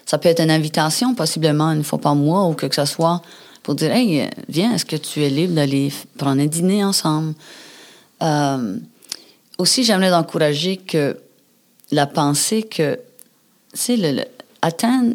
Ça 0.05 0.17
peut 0.17 0.27
être 0.27 0.41
une 0.41 0.51
invitation, 0.51 1.15
possiblement 1.15 1.71
une 1.71 1.85
fois 1.85 1.99
par 1.99 2.13
mois 2.13 2.45
ou 2.47 2.53
que 2.53 2.65
que 2.65 2.75
ce 2.75 2.83
soit, 2.83 3.21
pour 3.63 3.75
dire, 3.75 3.91
hey, 3.91 4.29
viens, 4.50 4.74
est-ce 4.74 4.86
que 4.86 4.96
tu 4.98 5.24
es 5.24 5.29
libre 5.29 5.53
d'aller 5.55 5.91
prendre 6.17 6.41
un 6.41 6.46
dîner 6.46 6.84
ensemble? 6.84 7.34
Euh, 8.22 8.77
aussi, 9.58 9.84
j'aimerais 9.84 10.13
encourager 10.13 10.77
que 10.77 11.17
la 11.91 12.05
pensée 12.05 12.63
que, 12.63 13.00
c'est 13.74 13.96
le, 13.98 14.12
le, 14.12 14.24
atteindre, 14.62 15.13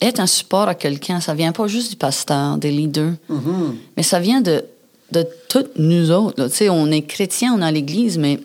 être 0.00 0.20
un 0.20 0.26
support 0.26 0.68
à 0.68 0.74
quelqu'un, 0.74 1.20
ça 1.20 1.34
vient 1.34 1.52
pas 1.52 1.66
juste 1.66 1.90
du 1.90 1.96
pasteur, 1.96 2.58
des 2.58 2.70
leaders, 2.70 3.14
Mhm. 3.28 3.76
mais 3.96 4.02
ça 4.02 4.18
vient 4.20 4.40
de, 4.40 4.64
de 5.12 5.26
toutes 5.48 5.78
nous 5.78 6.10
autres. 6.10 6.48
Tu 6.48 6.54
sais, 6.56 6.68
on 6.68 6.90
est 6.90 7.02
chrétiens, 7.02 7.54
on 7.54 7.62
est 7.62 7.66
à 7.66 7.70
l'Église, 7.70 8.18
mais 8.18 8.40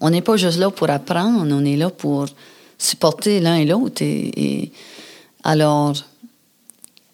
on 0.00 0.10
n'est 0.10 0.20
pas 0.22 0.36
juste 0.36 0.58
là 0.58 0.70
pour 0.70 0.90
apprendre, 0.90 1.46
on 1.50 1.64
est 1.64 1.76
là 1.76 1.90
pour 1.90 2.26
supporter 2.78 3.40
l'un 3.40 3.56
et 3.56 3.64
l'autre. 3.64 4.02
Et, 4.02 4.32
et 4.62 4.72
alors, 5.42 5.94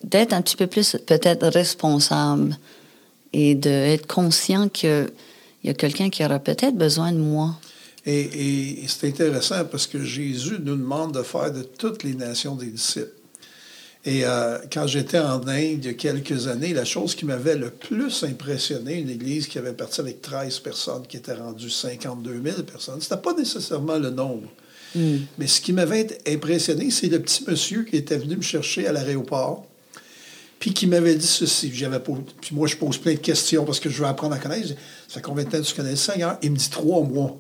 d'être 0.05 0.33
un 0.33 0.43
petit 0.43 0.57
peu 0.57 0.67
plus 0.67 0.97
peut-être 1.07 1.47
responsable 1.49 2.57
et 3.33 3.55
d'être 3.55 4.07
conscient 4.07 4.69
qu'il 4.69 5.09
y 5.65 5.71
a 5.71 5.75
quelqu'un 5.75 6.11
qui 6.11 6.25
aura 6.25 6.39
peut-être 6.39 6.77
besoin 6.77 7.13
de 7.13 7.19
moi. 7.19 7.57
Et, 8.05 8.81
et 8.83 8.89
c'est 8.89 9.09
intéressant 9.09 9.65
parce 9.65 9.87
que 9.87 10.03
Jésus 10.03 10.59
nous 10.61 10.77
demande 10.77 11.15
de 11.15 11.23
faire 11.23 11.53
de 11.53 11.63
toutes 11.63 12.03
les 12.03 12.15
nations 12.15 12.57
des 12.57 12.67
disciples. 12.67 13.13
Et 14.05 14.25
euh, 14.25 14.59
quand 14.73 14.89
j'étais 14.89 15.21
en 15.21 15.47
Inde 15.47 15.79
il 15.79 15.85
y 15.85 15.89
a 15.89 15.95
quelques 15.95 16.49
années, 16.49 16.75
la 16.75 16.85
chose 16.85 17.15
qui 17.15 17.25
m'avait 17.25 17.55
le 17.55 17.71
plus 17.71 18.25
impressionné, 18.25 18.99
une 18.99 19.11
église 19.11 19.47
qui 19.47 19.59
avait 19.59 19.73
parti 19.73 20.01
avec 20.01 20.21
13 20.21 20.59
personnes, 20.59 21.07
qui 21.09 21.19
était 21.19 21.35
rendue 21.35 21.71
52 21.71 22.43
000 22.45 22.63
personnes, 22.63 23.01
c'était 23.01 23.17
pas 23.17 23.35
nécessairement 23.35 23.99
le 23.99 24.11
nombre. 24.11 24.49
Mais 24.95 25.47
ce 25.47 25.63
qui 25.63 25.73
m'avait 25.73 26.07
impressionné, 26.29 26.91
c'est 26.91 27.07
le 27.07 27.23
petit 27.23 27.45
monsieur 27.49 27.85
qui 27.85 27.97
était 27.97 28.19
venu 28.19 28.37
me 28.37 28.43
chercher 28.43 28.87
à 28.87 28.93
l'aéroport, 28.93 29.65
puis 30.63 30.73
qui 30.73 30.87
m'avait 30.87 31.17
dit 31.17 31.27
ceci. 31.27 31.73
J'avais 31.75 31.99
puis 31.99 32.55
moi, 32.55 32.69
je 32.69 32.77
pose 32.77 32.97
plein 32.97 33.15
de 33.15 33.19
questions 33.19 33.65
parce 33.65 33.81
que 33.81 33.91
je 33.91 33.99
veux 33.99 34.07
apprendre 34.07 34.37
à 34.37 34.39
connaître. 34.39 34.63
Je 34.69 34.73
dis, 34.75 34.79
Ça 35.09 35.15
fait 35.17 35.21
combien 35.23 35.43
de 35.43 35.51
temps 35.51 35.59
que 35.61 35.67
tu 35.67 35.75
connais 35.75 35.91
le 35.91 35.97
Seigneur? 35.97 36.39
Il 36.41 36.53
me 36.53 36.57
dit 36.57 36.71
trois 36.71 37.03
mois. 37.03 37.37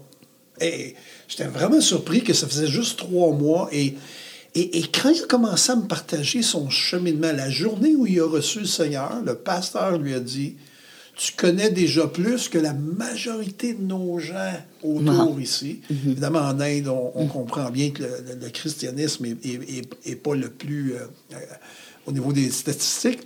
Et 0.60 0.96
j'étais 1.28 1.44
vraiment 1.44 1.80
surpris 1.80 2.24
que 2.24 2.32
ça 2.32 2.48
faisait 2.48 2.66
juste 2.66 2.98
trois 2.98 3.32
mois. 3.32 3.68
Et, 3.70 3.94
et, 4.56 4.78
et 4.78 4.82
quand 4.82 5.10
il 5.10 5.22
a 5.22 5.26
commencé 5.28 5.70
à 5.70 5.76
me 5.76 5.86
partager 5.86 6.42
son 6.42 6.68
cheminement, 6.68 7.30
la 7.32 7.48
journée 7.48 7.94
où 7.94 8.08
il 8.08 8.18
a 8.18 8.26
reçu 8.26 8.58
le 8.58 8.66
Seigneur, 8.66 9.22
le 9.24 9.36
pasteur 9.36 9.98
lui 9.98 10.14
a 10.14 10.20
dit 10.20 10.56
Tu 11.16 11.32
connais 11.36 11.70
déjà 11.70 12.08
plus 12.08 12.48
que 12.48 12.58
la 12.58 12.74
majorité 12.74 13.74
de 13.74 13.82
nos 13.82 14.18
gens 14.18 14.52
autour 14.82 15.40
ici. 15.40 15.80
Évidemment, 15.90 16.40
en 16.40 16.58
Inde, 16.60 16.88
on, 16.88 17.12
on 17.14 17.26
comprend 17.28 17.70
bien 17.70 17.90
que 17.90 18.02
le, 18.02 18.08
le- 18.08 18.40
le 18.46 18.50
christianisme 18.50 19.26
n'est 19.26 19.36
est, 19.48 19.78
est- 19.78 20.10
est 20.10 20.16
pas 20.16 20.34
le 20.34 20.48
plus. 20.50 20.94
euh, 20.94 21.06
euh, 21.34 21.36
au 22.06 22.12
niveau 22.12 22.32
des 22.32 22.50
statistiques. 22.50 23.20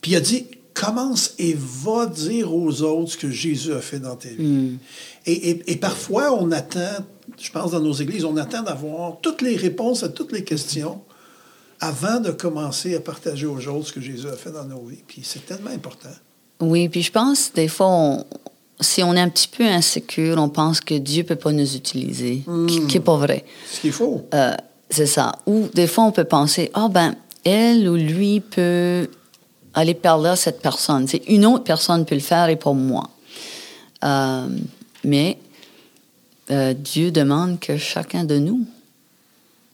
Puis 0.00 0.12
il 0.12 0.16
a 0.16 0.20
dit 0.20 0.46
commence 0.74 1.32
et 1.38 1.56
va 1.58 2.04
dire 2.04 2.52
aux 2.54 2.82
autres 2.82 3.12
ce 3.12 3.16
que 3.16 3.30
Jésus 3.30 3.72
a 3.72 3.80
fait 3.80 3.98
dans 3.98 4.14
ta 4.14 4.28
vie. 4.28 4.76
Et, 5.24 5.50
et- 5.50 5.72
et 5.72 5.76
parfois, 5.76 6.34
on 6.38 6.52
attend, 6.52 7.02
je 7.40 7.50
pense 7.50 7.70
dans 7.70 7.80
nos 7.80 7.94
églises, 7.94 8.26
on 8.26 8.36
attend 8.36 8.62
d'avoir 8.62 9.16
toutes 9.22 9.40
les 9.40 9.56
réponses 9.56 10.02
à 10.02 10.10
toutes 10.10 10.32
les 10.32 10.44
questions 10.44 11.00
avant 11.80 12.20
de 12.20 12.30
commencer 12.30 12.94
à 12.94 13.00
partager 13.00 13.46
aux 13.46 13.66
autres 13.68 13.88
ce 13.88 13.92
que 13.94 14.00
Jésus 14.02 14.26
a 14.28 14.36
fait 14.36 14.50
dans 14.52 14.64
nos 14.64 14.84
vies. 14.84 15.02
Puis 15.06 15.22
c'est 15.24 15.46
tellement 15.46 15.70
important. 15.70 16.10
Oui, 16.60 16.88
puis 16.90 17.02
je 17.02 17.10
pense, 17.12 17.52
des 17.54 17.68
fois, 17.68 17.88
on- 17.88 18.24
si 18.80 19.02
on 19.02 19.14
est 19.14 19.20
un 19.20 19.30
petit 19.30 19.48
peu 19.48 19.64
insécure, 19.64 20.36
on 20.38 20.50
pense 20.50 20.80
que 20.82 20.94
Dieu 20.94 21.22
peut 21.24 21.36
pas 21.36 21.52
nous 21.52 21.74
utiliser, 21.76 22.42
qui, 22.68 22.86
qui 22.86 22.96
est 22.98 23.00
pas 23.00 23.16
vrai. 23.16 23.46
Ce 23.72 23.80
qu'il 23.80 23.92
faut. 23.92 24.26
Euh, 24.34 24.52
c'est 24.90 25.06
ça. 25.06 25.32
Ou 25.46 25.68
des 25.72 25.86
fois, 25.86 26.04
on 26.04 26.12
peut 26.12 26.24
penser, 26.24 26.70
ah 26.74 26.88
ben, 26.90 27.14
elle 27.46 27.88
ou 27.88 27.94
lui 27.94 28.40
peut 28.40 29.08
aller 29.74 29.94
parler 29.94 30.30
à 30.30 30.36
cette 30.36 30.60
personne. 30.60 31.06
C'est 31.06 31.22
une 31.28 31.46
autre 31.46 31.64
personne 31.64 32.04
peut 32.04 32.14
le 32.14 32.20
faire 32.20 32.48
et 32.48 32.56
pas 32.56 32.72
moi. 32.72 33.10
Euh, 34.04 34.48
mais 35.04 35.38
euh, 36.50 36.74
Dieu 36.74 37.10
demande 37.10 37.60
que 37.60 37.76
chacun 37.76 38.24
de 38.24 38.38
nous 38.38 38.66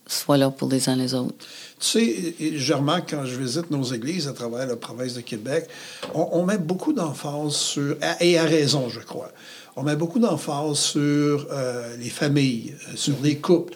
soit 0.06 0.36
là 0.36 0.50
pour 0.50 0.68
les 0.68 0.88
uns 0.88 0.96
les 0.96 1.14
autres. 1.14 1.46
Tu 1.80 1.88
sais, 1.88 2.34
je 2.56 2.74
remarque 2.74 3.10
quand 3.10 3.24
je 3.24 3.36
visite 3.36 3.70
nos 3.70 3.82
églises 3.82 4.28
à 4.28 4.32
travers 4.32 4.66
la 4.66 4.76
province 4.76 5.14
de 5.14 5.20
Québec, 5.20 5.66
on, 6.14 6.44
met 6.44 6.58
beaucoup 6.58 6.92
d'emphase 6.92 7.54
sur, 7.54 7.96
et 8.20 8.38
à 8.38 8.44
raison, 8.44 8.88
je 8.88 9.00
crois, 9.00 9.32
on 9.74 9.82
met 9.82 9.96
beaucoup 9.96 10.18
d'emphase 10.18 10.78
sur 10.78 11.46
euh, 11.50 11.96
les 11.96 12.10
familles, 12.10 12.74
sur 12.94 13.14
les 13.22 13.38
couples. 13.38 13.74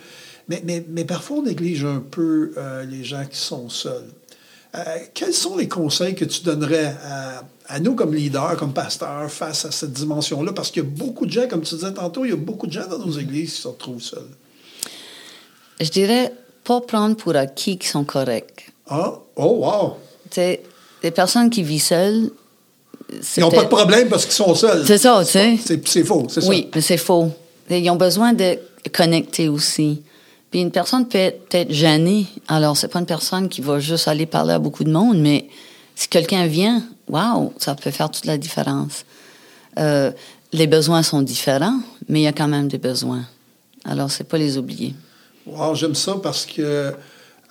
Mais, 0.49 0.63
mais, 0.65 0.85
mais 0.89 1.05
parfois, 1.05 1.39
on 1.39 1.43
néglige 1.43 1.85
un 1.85 2.01
peu 2.01 2.53
euh, 2.57 2.85
les 2.85 3.03
gens 3.05 3.25
qui 3.25 3.39
sont 3.39 3.69
seuls. 3.69 4.09
Euh, 4.75 4.81
quels 5.15 5.33
sont 5.33 5.57
les 5.57 5.69
conseils 5.69 6.15
que 6.15 6.25
tu 6.25 6.43
donnerais 6.43 6.95
à, 7.05 7.43
à 7.69 7.81
nous 7.81 7.95
comme 7.95 8.15
leaders, 8.15 8.57
comme 8.57 8.73
pasteurs, 8.73 9.31
face 9.31 9.65
à 9.65 9.71
cette 9.71 9.93
dimension-là? 9.93 10.53
Parce 10.53 10.71
qu'il 10.71 10.83
y 10.83 10.87
a 10.87 10.89
beaucoup 10.89 11.27
de 11.27 11.33
gens, 11.33 11.49
comme 11.49 11.63
tu 11.63 11.75
disais 11.75 11.93
tantôt, 11.93 12.25
il 12.25 12.31
y 12.31 12.35
a 12.35 12.37
beaucoup 12.37 12.67
de 12.67 12.73
gens 12.73 12.87
dans 12.87 12.99
nos 12.99 13.19
églises 13.19 13.55
qui 13.55 13.63
se 13.63 13.69
retrouvent 13.69 14.03
seuls. 14.03 14.29
Je 15.81 15.89
dirais 15.91 16.33
pas 16.63 16.81
prendre 16.81 17.17
pour 17.17 17.35
acquis 17.37 17.79
qu'ils 17.79 17.91
sont 17.91 18.05
corrects. 18.05 18.73
Ah, 18.89 19.15
oh, 19.37 19.65
wow! 19.65 19.97
Tu 20.31 20.37
sais, 20.37 20.63
des 21.03 21.11
personnes 21.11 21.51
qui 21.51 21.63
vivent 21.63 21.83
seules, 21.83 22.31
Ils 23.37 23.41
n'ont 23.41 23.51
pas 23.51 23.65
de 23.65 23.69
problème 23.69 24.09
parce 24.09 24.25
qu'ils 24.25 24.35
sont 24.35 24.55
seuls. 24.55 24.85
C'est 24.87 24.99
ça, 24.99 25.23
tu 25.25 25.33
sais. 25.33 25.59
C'est 25.65 25.87
c'est 25.89 26.05
faux, 26.05 26.27
c'est 26.29 26.41
ça. 26.41 26.49
Oui, 26.49 26.69
mais 26.75 26.81
c'est 26.81 26.97
faux. 26.97 27.31
Ils 27.71 27.89
ont 27.91 27.97
besoin 27.97 28.33
de 28.33 28.59
connecter 28.93 29.49
aussi. 29.49 30.03
Puis 30.57 30.63
une 30.63 30.71
personne 30.71 31.07
peut 31.07 31.19
être 31.51 31.71
gênée. 31.71 32.25
Alors, 32.49 32.79
c'est 32.79 32.89
pas 32.89 32.99
une 32.99 33.05
personne 33.05 33.51
qui 33.51 33.61
va 33.61 33.79
juste 33.79 34.09
aller 34.09 34.25
parler 34.25 34.55
à 34.55 34.59
beaucoup 34.59 34.85
de 34.85 34.91
monde, 34.91 35.19
mais 35.19 35.51
si 35.95 36.09
quelqu'un 36.09 36.47
vient, 36.47 36.83
waouh, 37.09 37.53
ça 37.59 37.75
peut 37.75 37.91
faire 37.91 38.11
toute 38.11 38.25
la 38.25 38.39
différence. 38.39 39.05
Euh, 39.79 40.11
les 40.55 40.67
besoins 40.67 41.03
sont 41.03 41.21
différents, 41.21 41.79
mais 42.09 42.21
il 42.21 42.23
y 42.23 42.27
a 42.27 42.33
quand 42.33 42.49
même 42.49 42.69
des 42.69 42.79
besoins. 42.79 43.27
Alors, 43.85 44.11
c'est 44.11 44.25
pas 44.25 44.39
les 44.39 44.57
oublier. 44.57 44.95
Wow, 45.45 45.75
J'aime 45.75 45.95
ça 45.95 46.15
parce 46.23 46.47
que 46.47 46.63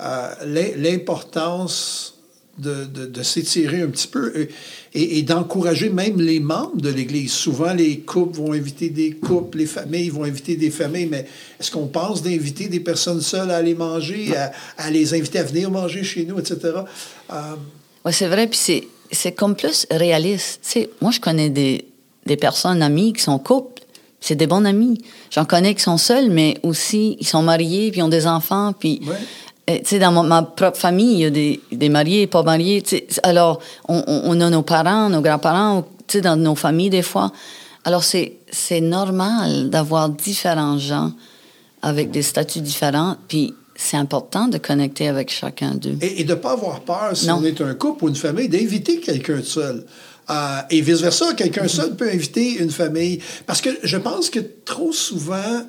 euh, 0.02 0.30
l'im- 0.44 0.74
l'importance 0.76 2.15
de, 2.58 2.86
de- 2.86 3.06
de 3.06 3.24
s'étirer 3.24 3.82
un 3.82 3.88
petit 3.88 4.08
peu 4.08 4.32
euh, 4.36 4.46
et, 4.94 5.18
et 5.18 5.22
d'encourager 5.24 5.90
même 5.90 6.22
les 6.22 6.40
membres 6.40 6.80
de 6.80 6.90
l'Église. 6.90 7.32
Souvent, 7.34 7.74
les 7.74 8.00
couples 8.00 8.38
vont 8.38 8.54
inviter 8.54 8.90
des 8.90 9.12
couples, 9.12 9.58
les 9.58 9.66
familles 9.66 10.10
vont 10.10 10.24
inviter 10.24 10.56
des 10.56 10.70
familles, 10.72 11.08
mais 11.08 11.26
est-ce 11.60 11.70
qu'on 11.72 11.88
pense 11.88 12.22
d'inviter 12.24 12.68
des 12.70 12.80
personnes 12.80 13.20
seules 13.22 13.52
à 13.52 13.58
aller 13.58 13.76
manger, 13.76 14.36
à, 14.38 14.52
à 14.78 14.90
les 14.90 15.14
inviter 15.14 15.40
à 15.40 15.44
venir 15.44 15.70
manger 15.70 16.04
chez 16.04 16.24
nous, 16.26 16.40
etc.? 16.40 16.56
Euh, 17.34 17.36
Oui, 18.06 18.14
c'est 18.14 18.28
vrai, 18.28 18.48
puis 18.48 18.58
c'est, 18.62 18.88
c'est 19.12 19.34
comme 19.34 19.56
plus 19.56 19.86
réaliste. 19.92 20.62
Tu 20.64 20.70
sais, 20.72 20.90
moi, 21.02 21.12
je 21.12 21.20
connais 21.20 21.50
des, 21.50 21.86
des 22.26 22.38
personnes 22.38 22.82
amies 22.82 23.12
qui 23.14 23.22
sont 23.22 23.38
couples, 23.40 23.82
c'est 24.22 24.36
des 24.36 24.48
bons 24.48 24.64
amis. 24.66 25.02
J'en 25.30 25.44
connais 25.46 25.76
qui 25.76 25.84
sont 25.84 25.98
seuls, 25.98 26.30
mais 26.30 26.58
aussi, 26.64 27.18
ils 27.20 27.28
sont 27.28 27.44
mariés, 27.44 27.92
puis 27.92 28.00
ils 28.00 28.04
ont 28.04 28.08
des 28.10 28.28
enfants, 28.28 28.74
puis... 28.80 29.02
Ouais. 29.06 29.16
Euh, 29.70 29.78
Tu 29.80 29.86
sais, 29.86 30.00
dans 30.00 30.12
ma, 30.24 30.42
propre 30.44 30.78
famille, 30.78 31.14
il 31.14 31.20
y 31.20 31.26
a 31.26 31.30
des, 31.30 31.60
des 31.72 31.90
mariés 31.90 32.28
pas 32.28 32.44
mariés. 32.44 32.84
Alors, 33.24 33.60
on, 33.88 34.04
on- 34.08 34.42
a 34.42 34.50
nos 34.50 34.62
parents, 34.62 35.10
nos 35.10 35.22
grands-parents, 35.22 35.84
tu 36.08 36.18
sais, 36.18 36.22
dans 36.22 36.36
nos 36.36 36.56
familles, 36.56 36.90
des 36.90 37.02
fois. 37.02 37.32
Alors, 37.84 38.04
c'est, 38.04 38.38
c'est 38.52 38.82
normal 38.82 39.70
d'avoir 39.70 40.10
différents 40.10 40.78
gens 40.78 41.12
avec 41.82 42.10
des 42.12 42.24
statuts 42.24 42.62
différents, 42.62 43.16
puis 43.28 43.54
c'est 43.76 43.98
important 43.98 44.48
de 44.48 44.58
connecter 44.58 45.08
avec 45.08 45.30
chacun 45.32 45.76
d'eux. 45.76 45.98
Et, 46.02 46.22
et 46.22 46.24
de 46.24 46.34
ne 46.34 46.40
pas 46.40 46.54
avoir 46.54 46.80
peur, 46.82 47.12
si 47.16 47.28
Non. 47.28 47.40
on 47.42 47.44
est 47.44 47.60
un 47.62 47.74
couple 47.76 48.06
ou 48.06 48.10
une 48.10 48.16
famille, 48.16 48.50
d'inviter 48.50 49.00
quelqu'un 49.00 49.38
de 49.38 49.42
seul. 49.42 49.86
Euh, 50.30 50.34
et 50.72 50.82
vice-versa, 50.82 51.34
quelqu'un 51.36 51.68
seul 51.68 51.96
peut 51.96 52.10
inviter 52.10 52.58
une 52.64 52.72
famille. 52.72 53.20
Parce 53.46 53.62
que 53.62 53.70
je 53.84 53.98
pense 53.98 54.32
que 54.32 54.40
trop 54.64 54.92
souvent, 54.92 55.62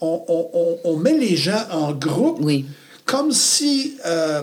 on, 0.00 0.20
on- 0.28 0.48
on- 0.52 0.78
on 0.84 0.96
met 0.98 1.16
les 1.18 1.34
gens 1.36 1.62
en 1.72 1.92
groupe 1.92 2.38
Oui. 2.40 2.66
Comme 3.06 3.32
si 3.32 3.94
euh, 4.04 4.42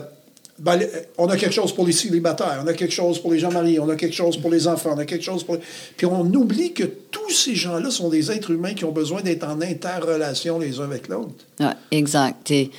ben, 0.58 0.76
le- 0.76 0.88
on 1.18 1.28
a 1.28 1.36
quelque 1.36 1.52
chose 1.52 1.72
pour 1.74 1.86
les 1.86 1.92
célibataires, 1.92 2.60
on 2.64 2.66
a 2.66 2.72
quelque 2.72 2.92
chose 2.92 3.18
pour 3.18 3.32
les 3.32 3.38
gens 3.38 3.50
mariés, 3.50 3.78
on 3.80 3.88
a 3.88 3.96
quelque 3.96 4.14
chose 4.14 4.36
pour 4.36 4.50
les 4.50 4.66
enfants, 4.66 4.94
on 4.94 4.98
a 4.98 5.04
quelque 5.04 5.24
chose 5.24 5.44
pour... 5.44 5.58
Puis 5.96 6.06
on 6.06 6.24
oublie 6.32 6.72
que 6.72 6.84
tous 6.84 7.30
ces 7.30 7.54
gens-là 7.54 7.90
sont 7.90 8.08
des 8.08 8.30
êtres 8.30 8.50
humains 8.50 8.74
qui 8.74 8.84
ont 8.84 8.92
besoin 8.92 9.20
d'être 9.20 9.44
en 9.44 9.60
interrelation 9.60 10.58
les 10.58 10.80
uns 10.80 10.84
avec 10.84 11.08
l'autre. 11.08 11.44
Ouais, 11.60 11.66
exact. 11.90 12.50
Et, 12.50 12.70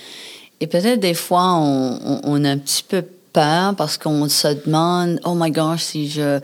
peut-être 0.59 0.99
des 0.99 1.13
fois, 1.13 1.53
on, 1.53 2.43
a 2.43 2.49
un 2.49 2.57
petit 2.57 2.83
peu 2.87 3.03
peur 3.33 3.75
parce 3.75 3.97
qu'on 3.97 4.27
se 4.29 4.47
demande, 4.65 5.19
oh 5.25 5.35
my 5.35 5.51
gosh, 5.51 5.83
si 5.83 6.09
je 6.09 6.39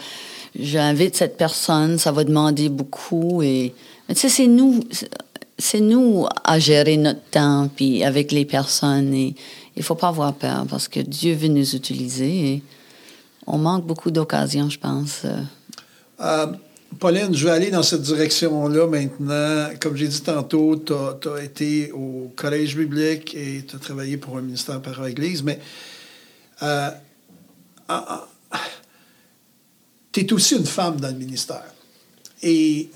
j'invite 0.60 1.16
cette 1.16 1.38
personne, 1.38 1.98
ça 1.98 2.12
va 2.12 2.26
demander 2.26 2.68
beaucoup. 2.68 3.42
Et 3.42 3.74
tu 4.14 4.30
c'est 4.30 4.48
nous, 4.48 4.82
c'est 5.62 5.80
nous 5.80 6.26
à 6.44 6.60
gérer 6.60 6.98
notre 6.98 7.24
temps 7.30 7.70
puis 7.74 8.04
avec 8.04 8.32
les 8.32 8.46
personnes. 8.46 9.14
Et 9.14 9.36
il 9.76 9.84
faut 9.84 9.96
pas 9.96 10.10
avoir 10.10 10.34
peur 10.34 10.66
parce 10.70 10.88
que 10.88 11.00
Dieu 11.00 11.36
veut 11.36 11.48
nous 11.48 11.76
utiliser. 11.76 12.48
Et 12.48 12.64
on 13.48 13.58
manque 13.58 13.86
beaucoup 13.86 14.12
d'occasions, 14.12 14.70
je 14.70 14.80
pense. 14.80 15.22
euh. 15.26 15.42
Euh, 16.22 16.48
Pauline, 17.00 17.34
je 17.34 17.46
vais 17.46 17.52
aller 17.52 17.72
dans 17.72 17.84
cette 17.84 18.02
direction-là 18.02 18.88
maintenant. 18.88 19.70
Comme 19.80 19.96
j'ai 19.96 20.08
dit 20.08 20.22
tantôt, 20.22 20.76
tu 20.76 20.94
as, 20.94 21.44
été 21.44 21.92
au 21.92 22.32
collège 22.36 22.76
biblique 22.76 23.34
et 23.34 23.64
tu 23.68 23.76
as 23.76 23.80
travaillé 23.80 24.18
pour 24.18 24.38
un 24.38 24.42
ministère 24.42 24.82
par 24.82 25.06
église, 25.08 25.42
mais 25.42 25.60
euh, 26.62 26.90
tu 30.12 30.20
es 30.20 30.34
aussi 30.34 30.56
une 30.56 30.66
femme 30.66 31.00
dans 31.00 31.08
le 31.08 31.16
ministère. 31.16 31.74
Et, 32.44 32.90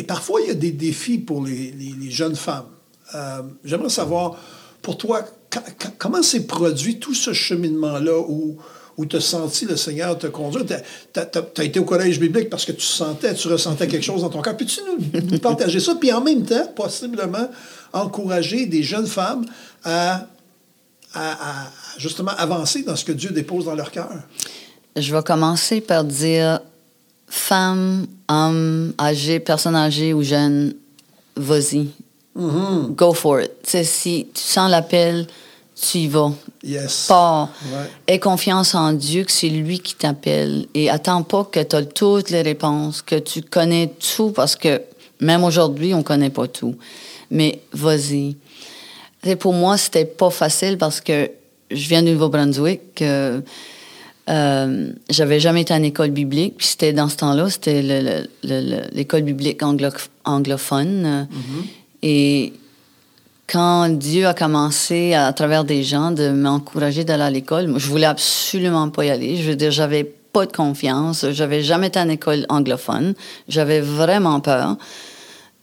et 0.00 0.02
parfois, 0.02 0.40
il 0.40 0.48
y 0.48 0.50
a 0.50 0.54
des 0.54 0.70
défis 0.70 1.18
pour 1.18 1.44
les, 1.44 1.74
jeunes 2.08 2.34
femmes. 2.34 2.70
Euh, 3.14 3.42
j'aimerais 3.62 3.90
savoir, 3.90 4.38
pour 4.80 4.96
toi, 4.96 5.26
comment 5.98 6.22
s'est 6.22 6.46
produit 6.46 6.98
tout 6.98 7.12
ce 7.12 7.34
cheminement-là 7.34 8.18
où 8.18 8.56
où 8.96 9.04
tu 9.04 9.16
as 9.16 9.20
senti 9.20 9.66
le 9.66 9.76
Seigneur 9.76 10.18
te 10.18 10.26
conduire? 10.26 10.64
Tu 10.66 11.20
as, 11.20 11.64
été 11.64 11.78
au 11.78 11.84
collège 11.84 12.18
biblique 12.18 12.48
parce 12.48 12.64
que 12.64 12.72
tu 12.72 12.86
sentais, 12.86 13.34
tu 13.34 13.48
ressentais 13.48 13.86
quelque 13.88 14.02
chose 14.02 14.22
dans 14.22 14.30
ton 14.30 14.40
cœur. 14.40 14.56
Peux-tu 14.56 14.80
nous, 14.86 15.38
partager 15.38 15.80
ça? 15.80 15.94
Puis 15.94 16.10
en 16.12 16.22
même 16.22 16.44
temps, 16.44 16.66
possiblement, 16.74 17.50
encourager 17.92 18.64
des 18.64 18.82
jeunes 18.82 19.06
femmes 19.06 19.44
à, 19.84 20.26
justement 21.98 22.32
avancer 22.38 22.84
dans 22.84 22.96
ce 22.96 23.04
que 23.04 23.12
Dieu 23.12 23.30
dépose 23.30 23.66
dans 23.66 23.74
leur 23.74 23.90
cœur. 23.90 24.10
Je 24.96 25.14
vais 25.14 25.22
commencer 25.22 25.82
par 25.82 26.04
dire 26.04 26.60
femme, 27.30 28.06
homme, 28.28 28.92
âgé, 29.00 29.40
personne 29.40 29.76
âgée 29.76 30.12
ou 30.12 30.22
jeune, 30.22 30.74
vas-y. 31.36 31.88
Mm-hmm. 32.36 32.94
Go 32.94 33.14
for 33.14 33.40
it. 33.40 33.52
si 33.64 34.28
tu 34.34 34.40
sens 34.40 34.70
l'appel, 34.70 35.26
tu 35.80 35.98
y 35.98 36.08
vas. 36.08 36.32
Yes. 36.62 37.06
Pars. 37.08 37.48
Aie 38.06 38.18
confiance 38.18 38.74
en 38.74 38.92
Dieu 38.92 39.24
que 39.24 39.32
c'est 39.32 39.48
lui 39.48 39.78
qui 39.78 39.94
t'appelle. 39.94 40.66
Et 40.74 40.90
attends 40.90 41.22
pas 41.22 41.44
que 41.44 41.60
tu 41.60 41.76
as 41.76 41.84
toutes 41.84 42.30
les 42.30 42.42
réponses, 42.42 43.00
que 43.00 43.16
tu 43.16 43.42
connais 43.42 43.92
tout, 44.16 44.30
parce 44.30 44.56
que 44.56 44.82
même 45.20 45.44
aujourd'hui, 45.44 45.94
on 45.94 46.02
connaît 46.02 46.30
pas 46.30 46.48
tout. 46.48 46.76
Mais 47.30 47.62
vas-y. 47.72 48.36
pour 49.38 49.54
moi, 49.54 49.76
c'était 49.78 50.04
pas 50.04 50.30
facile 50.30 50.78
parce 50.78 51.00
que 51.00 51.30
je 51.70 51.88
viens 51.88 52.02
du 52.02 52.12
Nouveau-Brunswick. 52.12 53.02
Euh, 53.02 53.40
euh, 54.30 54.92
j'avais 55.08 55.40
jamais 55.40 55.62
été 55.62 55.74
en 55.74 55.82
école 55.82 56.10
biblique. 56.10 56.54
Puis 56.58 56.68
c'était 56.68 56.92
dans 56.92 57.08
ce 57.08 57.16
temps-là, 57.16 57.50
c'était 57.50 57.82
l'école 58.92 59.22
biblique 59.22 59.62
anglophone. 60.24 61.26
Mm-hmm. 61.30 61.64
Et 62.02 62.52
quand 63.50 63.88
Dieu 63.88 64.26
a 64.26 64.34
commencé 64.34 65.14
à, 65.14 65.32
travers 65.32 65.64
des 65.64 65.82
gens 65.82 66.12
de 66.12 66.30
m'encourager 66.30 67.04
d'aller 67.04 67.24
à 67.24 67.30
l'école, 67.30 67.74
je 67.76 67.86
voulais 67.88 68.06
absolument 68.06 68.88
pas 68.90 69.04
y 69.04 69.10
aller. 69.10 69.36
Je 69.36 69.48
veux 69.48 69.56
dire, 69.56 69.72
j'avais 69.72 70.04
pas 70.04 70.46
de 70.46 70.52
confiance. 70.52 71.26
J'avais 71.32 71.62
jamais 71.62 71.88
été 71.88 71.98
en 71.98 72.08
école 72.08 72.46
anglophone. 72.48 73.14
J'avais 73.48 73.80
vraiment 73.80 74.38
peur. 74.40 74.76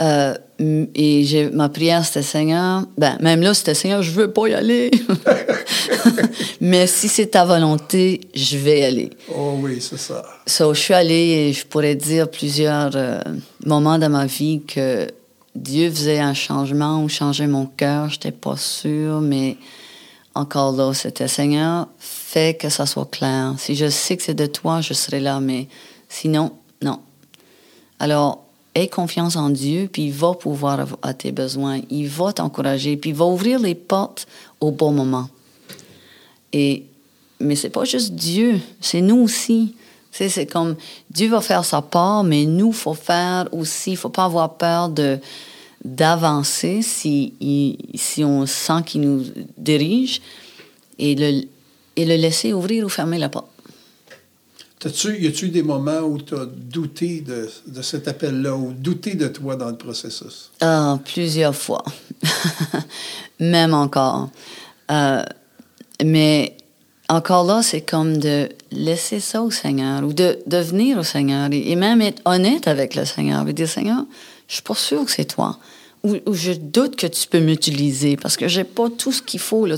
Euh, 0.01 0.35
et 0.59 1.49
ma 1.53 1.69
prière, 1.69 2.03
c'était 2.05 2.23
Seigneur. 2.23 2.83
Ben, 2.97 3.17
même 3.19 3.41
là, 3.41 3.53
c'était 3.53 3.73
Seigneur, 3.73 4.01
je 4.01 4.11
veux 4.11 4.31
pas 4.31 4.47
y 4.47 4.53
aller. 4.53 4.91
Mais 6.61 6.87
si 6.87 7.07
c'est 7.07 7.27
ta 7.27 7.45
volonté, 7.45 8.21
je 8.33 8.57
vais 8.57 8.79
y 8.79 8.83
aller. 8.83 9.09
Oh 9.35 9.53
oui, 9.61 9.79
c'est 9.81 9.99
ça. 9.99 10.23
So, 10.45 10.73
je 10.73 10.79
suis 10.79 10.93
allée 10.93 11.49
et 11.49 11.53
je 11.53 11.65
pourrais 11.65 11.95
dire 11.95 12.29
plusieurs 12.29 12.91
euh, 12.95 13.21
moments 13.65 13.99
de 13.99 14.07
ma 14.07 14.25
vie 14.25 14.61
que 14.67 15.07
Dieu 15.55 15.89
faisait 15.89 16.19
un 16.19 16.33
changement 16.33 17.03
ou 17.03 17.09
changeait 17.09 17.47
mon 17.47 17.65
cœur, 17.65 18.09
j'étais 18.09 18.31
pas 18.31 18.57
sûre, 18.57 19.21
mais 19.21 19.57
encore 20.35 20.71
là, 20.71 20.93
c'était 20.93 21.27
Seigneur, 21.27 21.87
fais 21.97 22.55
que 22.55 22.69
ça 22.69 22.85
soit 22.85 23.09
clair. 23.09 23.55
Si 23.57 23.75
je 23.75 23.89
sais 23.89 24.17
que 24.17 24.23
c'est 24.23 24.35
de 24.35 24.45
toi, 24.45 24.81
je 24.81 24.93
serai 24.93 25.19
là, 25.19 25.39
mais 25.39 25.67
sinon, 26.09 26.53
non. 26.83 26.99
Alors, 27.99 28.46
aie 28.77 28.87
confiance 28.87 29.35
en 29.35 29.49
Dieu, 29.49 29.89
puis 29.91 30.05
il 30.05 30.13
va 30.13 30.33
pouvoir 30.33 30.85
à 31.01 31.13
tes 31.13 31.31
besoins, 31.31 31.81
il 31.89 32.07
va 32.07 32.31
t'encourager, 32.31 32.95
puis 32.95 33.09
il 33.09 33.15
va 33.15 33.25
ouvrir 33.25 33.59
les 33.59 33.75
portes 33.75 34.27
au 34.59 34.71
bon 34.71 34.91
moment. 34.91 35.29
Et, 36.53 36.85
mais 37.39 37.55
c'est 37.55 37.69
pas 37.69 37.85
juste 37.85 38.13
Dieu, 38.13 38.59
c'est 38.79 39.01
nous 39.01 39.17
aussi. 39.17 39.75
C'est 40.11 40.47
comme 40.47 40.75
Dieu 41.11 41.29
va 41.29 41.41
faire 41.41 41.63
sa 41.63 41.81
part, 41.81 42.23
mais 42.23 42.45
nous, 42.45 42.71
faut 42.71 42.95
faire 42.95 43.47
aussi. 43.51 43.95
Faut 43.95 44.09
pas 44.09 44.25
avoir 44.25 44.55
peur 44.55 44.89
d'avancer 45.85 46.81
si, 46.81 47.33
si 47.93 48.23
on 48.23 48.47
sent 48.47 48.81
qu'il 48.83 49.01
nous 49.01 49.23
dirige 49.57 50.21
et 50.97 51.13
le, 51.13 51.43
et 51.95 52.05
le 52.05 52.15
laisser 52.15 52.51
ouvrir 52.51 52.85
ou 52.85 52.89
fermer 52.89 53.19
la 53.19 53.29
porte. 53.29 53.47
-tu, 54.79 55.19
y 55.19 55.27
a-tu 55.27 55.49
des 55.49 55.63
moments 55.63 56.01
où 56.01 56.19
tu 56.21 56.35
as 56.35 56.45
douté 56.45 57.21
de, 57.21 57.49
de 57.67 57.81
cet 57.81 58.07
appel-là 58.07 58.55
ou 58.55 58.73
douté 58.73 59.15
de 59.15 59.27
toi 59.27 59.55
dans 59.55 59.69
le 59.69 59.77
processus? 59.77 60.51
Ah, 60.61 60.99
plusieurs 61.03 61.55
fois. 61.55 61.83
Même 63.39 63.73
encore. 63.73 64.29
Euh, 64.91 65.23
mais 66.03 66.55
encore 67.09 67.45
là, 67.45 67.61
c'est 67.63 67.81
comme 67.81 68.17
de 68.17 68.49
laisser 68.71 69.19
ça 69.19 69.41
au 69.41 69.51
Seigneur 69.51 70.03
ou 70.03 70.13
de, 70.13 70.39
de 70.45 70.57
venir 70.57 70.97
au 70.97 71.03
Seigneur 71.03 71.49
et, 71.51 71.75
même 71.75 72.01
être 72.01 72.21
honnête 72.25 72.67
avec 72.67 72.95
le 72.95 73.05
Seigneur 73.05 73.47
et 73.47 73.53
dire 73.53 73.69
Seigneur, 73.69 74.03
je 74.47 74.55
suis 74.55 74.63
pas 74.63 74.75
sûre 74.75 75.05
que 75.05 75.11
c'est 75.11 75.25
toi? 75.25 75.57
Ou, 76.03 76.33
je 76.33 76.53
doute 76.53 76.95
que 76.95 77.07
tu 77.07 77.27
peux 77.27 77.39
m'utiliser 77.39 78.15
parce 78.17 78.37
que 78.37 78.47
j'ai 78.47 78.63
pas 78.63 78.89
tout 78.89 79.11
ce 79.11 79.21
qu'il 79.21 79.39
faut. 79.39 79.67
Je 79.67 79.73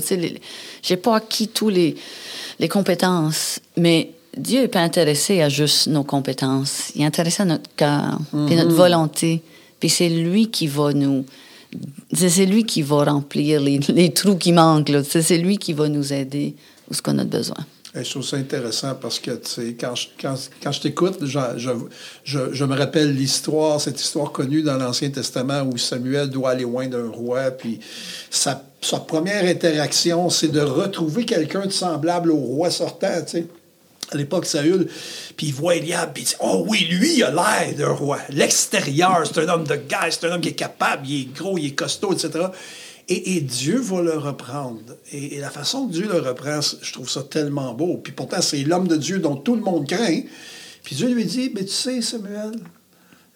n'ai 0.90 0.96
pas 0.96 1.16
acquis 1.16 1.48
toutes 1.48 1.72
les, 1.72 1.96
les 2.58 2.68
compétences. 2.68 3.58
Mais 3.76 4.10
Dieu 4.40 4.62
n'est 4.62 4.68
pas 4.68 4.80
intéressé 4.80 5.42
à 5.42 5.48
juste 5.48 5.86
nos 5.86 6.04
compétences. 6.04 6.90
Il 6.94 7.02
est 7.02 7.06
intéressé 7.06 7.42
à 7.42 7.46
notre 7.46 7.70
cœur 7.76 8.18
et 8.48 8.56
notre 8.56 8.74
volonté. 8.74 9.42
Puis 9.78 9.88
c'est 9.88 10.08
lui 10.08 10.50
qui 10.50 10.66
va 10.66 10.92
nous... 10.92 11.24
C'est 12.12 12.46
lui 12.46 12.64
qui 12.64 12.82
va 12.82 13.04
remplir 13.04 13.60
les, 13.60 13.78
les 13.78 14.12
trous 14.12 14.36
qui 14.36 14.52
manquent. 14.52 14.90
C'est 15.04 15.38
lui 15.38 15.56
qui 15.56 15.72
va 15.72 15.88
nous 15.88 16.12
aider 16.12 16.56
où 16.90 16.94
ce 16.94 17.00
qu'on 17.00 17.16
a 17.18 17.24
besoin. 17.24 17.56
je 17.94 18.10
trouve 18.10 18.24
ça 18.24 18.36
intéressant 18.38 18.96
parce 19.00 19.20
que, 19.20 19.30
tu 19.30 19.48
sais, 19.48 19.76
quand 19.78 19.94
je, 19.94 20.08
quand, 20.20 20.34
quand 20.60 20.72
je 20.72 20.80
t'écoute, 20.80 21.18
je, 21.22 21.38
je, 22.24 22.52
je, 22.52 22.64
me 22.64 22.76
rappelle 22.76 23.14
l'histoire, 23.14 23.80
cette 23.80 24.00
histoire 24.00 24.32
connue 24.32 24.62
dans 24.62 24.76
l'Ancien 24.76 25.10
Testament 25.10 25.62
où 25.62 25.78
Samuel 25.78 26.28
doit 26.28 26.50
aller 26.50 26.64
loin 26.64 26.88
d'un 26.88 27.08
roi, 27.08 27.52
puis 27.52 27.78
sa, 28.30 28.64
sa 28.80 28.98
première 28.98 29.44
interaction, 29.44 30.28
c'est 30.28 30.48
de 30.48 30.60
retrouver 30.60 31.24
quelqu'un 31.24 31.66
de 31.66 31.72
semblable 31.72 32.32
au 32.32 32.36
roi 32.38 32.70
sortant, 32.70 33.22
tu 33.24 33.30
sais. 33.30 33.46
À 34.10 34.16
l'époque, 34.16 34.46
Saül, 34.46 34.88
puis 35.36 35.48
il 35.48 35.54
voit 35.54 35.76
Eliab, 35.76 36.12
puis 36.12 36.24
il 36.24 36.26
dit 36.26 36.34
Oh 36.40 36.64
oui, 36.68 36.86
lui, 36.90 37.16
il 37.16 37.22
a 37.22 37.30
l'air 37.30 37.74
d'un 37.76 37.92
roi. 37.92 38.18
L'extérieur, 38.30 39.22
c'est 39.24 39.40
un 39.40 39.48
homme 39.48 39.64
de 39.64 39.76
guerre, 39.76 40.08
c'est 40.10 40.26
un 40.26 40.32
homme 40.32 40.40
qui 40.40 40.48
est 40.48 40.54
capable, 40.54 41.06
il 41.06 41.20
est 41.20 41.32
gros, 41.32 41.58
il 41.58 41.66
est 41.66 41.74
costaud, 41.74 42.12
etc. 42.12 42.46
Et, 43.12 43.40
Dieu 43.40 43.80
va 43.80 44.02
le 44.02 44.16
reprendre. 44.16 44.96
Et, 45.12 45.40
la 45.40 45.50
façon 45.50 45.88
que 45.88 45.92
Dieu 45.92 46.06
le 46.06 46.20
reprend, 46.20 46.60
je 46.60 46.92
trouve 46.92 47.10
ça 47.10 47.24
tellement 47.24 47.74
beau. 47.74 47.96
Puis 47.96 48.12
pourtant, 48.12 48.40
c'est 48.40 48.62
l'homme 48.62 48.86
de 48.86 48.96
Dieu 48.96 49.18
dont 49.18 49.34
tout 49.34 49.56
le 49.56 49.62
monde 49.62 49.88
craint. 49.88 50.20
Puis 50.84 50.94
Dieu 50.94 51.08
lui 51.12 51.24
dit, 51.24 51.50
mais 51.52 51.64
tu 51.64 51.72
sais, 51.72 52.02
Samuel, 52.02 52.52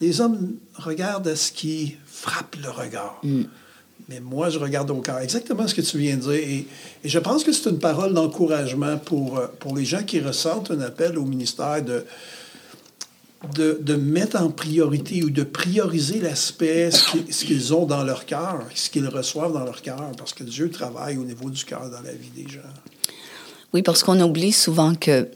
les 0.00 0.20
hommes 0.20 0.54
regardent 0.74 1.26
à 1.26 1.34
ce 1.34 1.50
qui 1.50 1.96
frappe 2.06 2.54
le 2.62 2.70
regard. 2.70 3.18
Mm. 3.24 3.42
Mais 4.08 4.20
moi, 4.20 4.50
je 4.50 4.58
regarde 4.58 4.90
au 4.90 5.00
cœur. 5.00 5.18
Exactement 5.20 5.66
ce 5.66 5.74
que 5.74 5.80
tu 5.80 5.98
viens 5.98 6.16
de 6.16 6.22
dire. 6.22 6.32
Et, 6.32 6.66
et 7.04 7.08
je 7.08 7.18
pense 7.18 7.42
que 7.42 7.52
c'est 7.52 7.70
une 7.70 7.78
parole 7.78 8.12
d'encouragement 8.12 8.98
pour, 8.98 9.38
euh, 9.38 9.46
pour 9.58 9.74
les 9.76 9.84
gens 9.84 10.02
qui 10.02 10.20
ressentent 10.20 10.70
un 10.70 10.80
appel 10.80 11.18
au 11.18 11.24
ministère 11.24 11.82
de, 11.82 12.04
de, 13.52 13.94
mettre 13.94 14.40
en 14.40 14.50
priorité 14.50 15.22
ou 15.22 15.30
de 15.30 15.42
prioriser 15.42 16.20
l'aspect, 16.20 16.90
ce 16.90 17.44
qu'ils 17.44 17.74
ont 17.74 17.86
dans 17.86 18.02
leur 18.02 18.26
cœur, 18.26 18.60
ce 18.74 18.90
qu'ils 18.90 19.08
reçoivent 19.08 19.52
dans 19.52 19.64
leur 19.64 19.82
cœur, 19.82 20.12
parce 20.16 20.32
que 20.32 20.44
Dieu 20.44 20.70
travaille 20.70 21.16
au 21.16 21.24
niveau 21.24 21.50
du 21.50 21.64
cœur 21.64 21.90
dans 21.90 22.00
la 22.00 22.12
vie 22.12 22.30
des 22.34 22.50
gens. 22.50 22.60
Oui, 23.72 23.82
parce 23.82 24.02
qu'on 24.02 24.20
oublie 24.20 24.52
souvent 24.52 24.94
que 24.94 25.28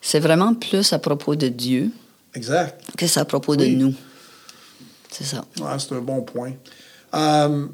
c'est 0.00 0.20
vraiment 0.20 0.54
plus 0.54 0.92
à 0.92 0.98
propos 0.98 1.36
de 1.36 1.48
Dieu 1.48 1.90
exact. 2.34 2.82
que 2.96 3.06
c'est 3.06 3.20
à 3.20 3.24
propos 3.24 3.56
de 3.56 3.66
nous. 3.66 3.94
C'est 5.10 5.24
ça. 5.24 5.44
c'est 5.78 5.92
un 5.92 6.00
bon 6.00 6.22
point. 6.22 6.52
Euh, 7.14 7.66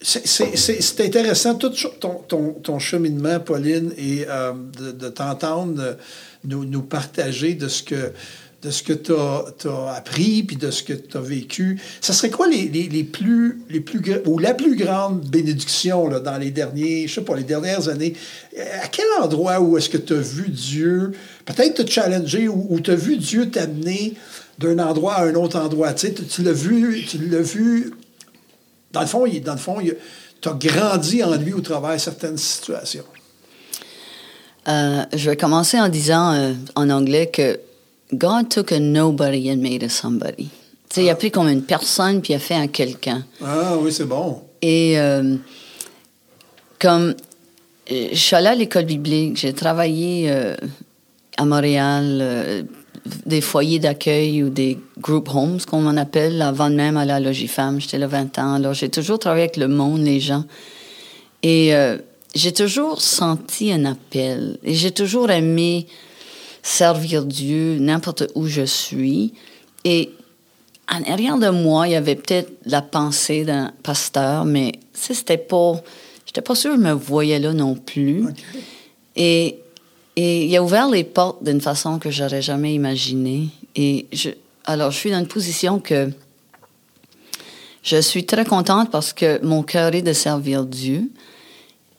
c'est 0.00 1.00
intéressant 1.00 1.54
tout 1.54 1.72
ton, 2.00 2.52
ton, 2.62 2.78
cheminement, 2.78 3.40
Pauline, 3.40 3.92
et 3.96 4.26
euh, 4.28 4.52
de, 4.92 5.08
t'entendre 5.08 5.96
nous, 6.44 6.64
nous, 6.64 6.82
partager 6.82 7.54
de 7.54 7.68
ce 7.68 7.82
que 7.82 8.12
de 8.62 8.70
tu 8.70 9.68
as, 9.68 9.94
appris, 9.94 10.42
puis 10.42 10.56
de 10.56 10.70
ce 10.70 10.82
que 10.82 10.92
tu 10.92 11.16
as 11.16 11.20
vécu. 11.20 11.80
Ça 12.00 12.12
serait 12.12 12.30
quoi 12.30 12.46
les, 12.48 13.04
plus, 13.04 13.62
les 13.70 13.80
plus, 13.80 14.02
ou 14.26 14.38
la 14.38 14.54
plus 14.54 14.76
grande 14.76 15.24
bénédiction 15.28 16.08
là, 16.08 16.20
dans 16.20 16.38
les 16.38 16.50
derniers, 16.50 17.06
je 17.08 17.14
sais 17.14 17.20
pas, 17.22 17.36
les 17.36 17.44
dernières 17.44 17.88
années? 17.88 18.14
À 18.82 18.88
quel 18.88 19.06
endroit 19.20 19.60
où 19.60 19.78
est-ce 19.78 19.88
que 19.88 19.98
tu 19.98 20.14
as 20.14 20.20
vu 20.20 20.48
Dieu, 20.48 21.12
peut-être 21.44 21.84
te 21.84 21.90
challenger, 21.90 22.48
ou, 22.48 22.66
ou 22.70 22.80
tu 22.80 22.90
as 22.90 22.96
vu 22.96 23.16
Dieu 23.16 23.50
t'amener 23.50 24.14
d'un 24.58 24.78
endroit 24.78 25.14
à 25.14 25.24
un 25.24 25.34
autre 25.34 25.58
endroit? 25.58 25.94
Tu, 25.94 26.08
l'as 26.08 26.54
tu 26.54 27.18
l'as 27.30 27.42
vu 27.42 27.92
dans 28.96 29.02
le 29.02 29.06
fond, 29.08 29.26
il, 29.26 29.42
dans 29.42 29.52
le 29.52 29.58
fond, 29.58 29.78
tu 30.40 30.48
as 30.48 30.52
grandi 30.52 31.22
en 31.22 31.34
lui 31.34 31.52
au 31.52 31.60
travers 31.60 31.92
de 31.92 31.98
certaines 31.98 32.38
situations. 32.38 33.04
Euh, 34.68 35.04
je 35.12 35.30
vais 35.30 35.36
commencer 35.36 35.78
en 35.78 35.90
disant 35.90 36.32
euh, 36.32 36.54
en 36.74 36.88
anglais 36.88 37.30
que 37.30 37.60
God 38.14 38.48
took 38.48 38.72
a 38.72 38.80
nobody 38.80 39.50
and 39.52 39.58
made 39.58 39.84
a 39.84 39.90
somebody. 39.90 40.48
Tu 40.88 40.94
sais, 40.94 41.04
il 41.04 41.10
a 41.10 41.14
pris 41.14 41.30
comme 41.30 41.48
une 41.48 41.62
personne 41.62 42.22
puis 42.22 42.32
il 42.32 42.36
a 42.36 42.38
fait 42.38 42.54
un 42.54 42.68
quelqu'un. 42.68 43.22
Ah 43.44 43.76
oui, 43.78 43.92
c'est 43.92 44.06
bon. 44.06 44.42
Et 44.62 44.98
euh, 44.98 45.36
comme 46.80 47.14
je 47.88 48.14
suis 48.14 48.34
allée 48.34 48.48
à 48.48 48.54
l'école 48.54 48.86
biblique, 48.86 49.36
j'ai 49.36 49.52
travaillé 49.52 50.32
à 51.36 51.44
Montréal, 51.44 52.66
des 53.24 53.40
foyers 53.40 53.78
d'accueil 53.78 54.42
ou 54.42 54.48
des 54.48 54.78
group 54.98 55.28
homes, 55.34 55.58
qu'on 55.60 55.86
en 55.86 55.96
appelle, 55.96 56.42
avant 56.42 56.70
de 56.70 56.74
même 56.74 56.96
à 56.96 57.20
Logifemme. 57.20 57.80
J'étais 57.80 57.98
là 57.98 58.06
20 58.06 58.38
ans. 58.38 58.54
Alors, 58.54 58.74
j'ai 58.74 58.88
toujours 58.88 59.18
travaillé 59.18 59.44
avec 59.44 59.56
le 59.56 59.68
monde, 59.68 60.02
les 60.02 60.20
gens. 60.20 60.44
Et 61.42 61.74
euh, 61.74 61.98
j'ai 62.34 62.52
toujours 62.52 63.00
senti 63.00 63.72
un 63.72 63.84
appel. 63.84 64.58
Et 64.62 64.74
j'ai 64.74 64.90
toujours 64.90 65.30
aimé 65.30 65.86
servir 66.62 67.24
Dieu 67.24 67.78
n'importe 67.78 68.24
où 68.34 68.46
je 68.46 68.62
suis. 68.62 69.32
Et 69.84 70.10
en 70.92 71.02
arrière 71.10 71.38
de 71.38 71.48
moi, 71.48 71.88
il 71.88 71.92
y 71.92 71.96
avait 71.96 72.16
peut-être 72.16 72.52
la 72.64 72.82
pensée 72.82 73.44
d'un 73.44 73.72
pasteur, 73.82 74.44
mais 74.44 74.72
c'était 74.92 75.38
pas. 75.38 75.80
J'étais 76.26 76.42
pas 76.42 76.54
sûre 76.54 76.72
que 76.74 76.76
je 76.76 76.82
me 76.82 76.92
voyais 76.92 77.38
là 77.38 77.52
non 77.52 77.74
plus. 77.74 78.26
Et, 79.14 79.58
et 80.16 80.46
il 80.46 80.56
a 80.56 80.62
ouvert 80.62 80.88
les 80.88 81.04
portes 81.04 81.44
d'une 81.44 81.60
façon 81.60 81.98
que 81.98 82.10
j'aurais 82.10 82.42
jamais 82.42 82.74
imaginée. 82.74 83.48
Et 83.74 84.06
je, 84.12 84.30
alors, 84.64 84.90
je 84.90 84.96
suis 84.96 85.10
dans 85.10 85.18
une 85.20 85.28
position 85.28 85.78
que 85.78 86.10
je 87.82 88.00
suis 88.00 88.24
très 88.26 88.44
contente 88.44 88.90
parce 88.90 89.12
que 89.12 89.44
mon 89.44 89.62
cœur 89.62 89.94
est 89.94 90.02
de 90.02 90.12
servir 90.12 90.64
Dieu. 90.64 91.02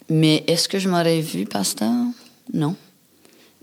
Mais 0.10 0.44
est-ce 0.48 0.68
que 0.68 0.80
je 0.80 0.90
m'aurais 0.90 1.22
vu 1.22 1.46
pasteur? 1.46 1.94
Non. 2.54 2.76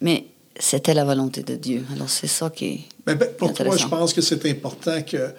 Mais 0.00 0.26
c'était 0.58 0.94
la 0.94 1.04
volonté 1.04 1.42
de 1.42 1.54
Dieu. 1.56 1.84
Alors, 1.94 2.08
c'est 2.08 2.26
ça 2.26 2.50
qui 2.50 2.64
est. 2.66 2.80
Mais 3.06 3.14
ben, 3.14 3.28
pour 3.36 3.52
toi, 3.52 3.76
je 3.76 3.86
pense 3.86 4.12
que 4.12 4.20
c'est 4.20 4.44
important 4.48 5.02
que, 5.02 5.30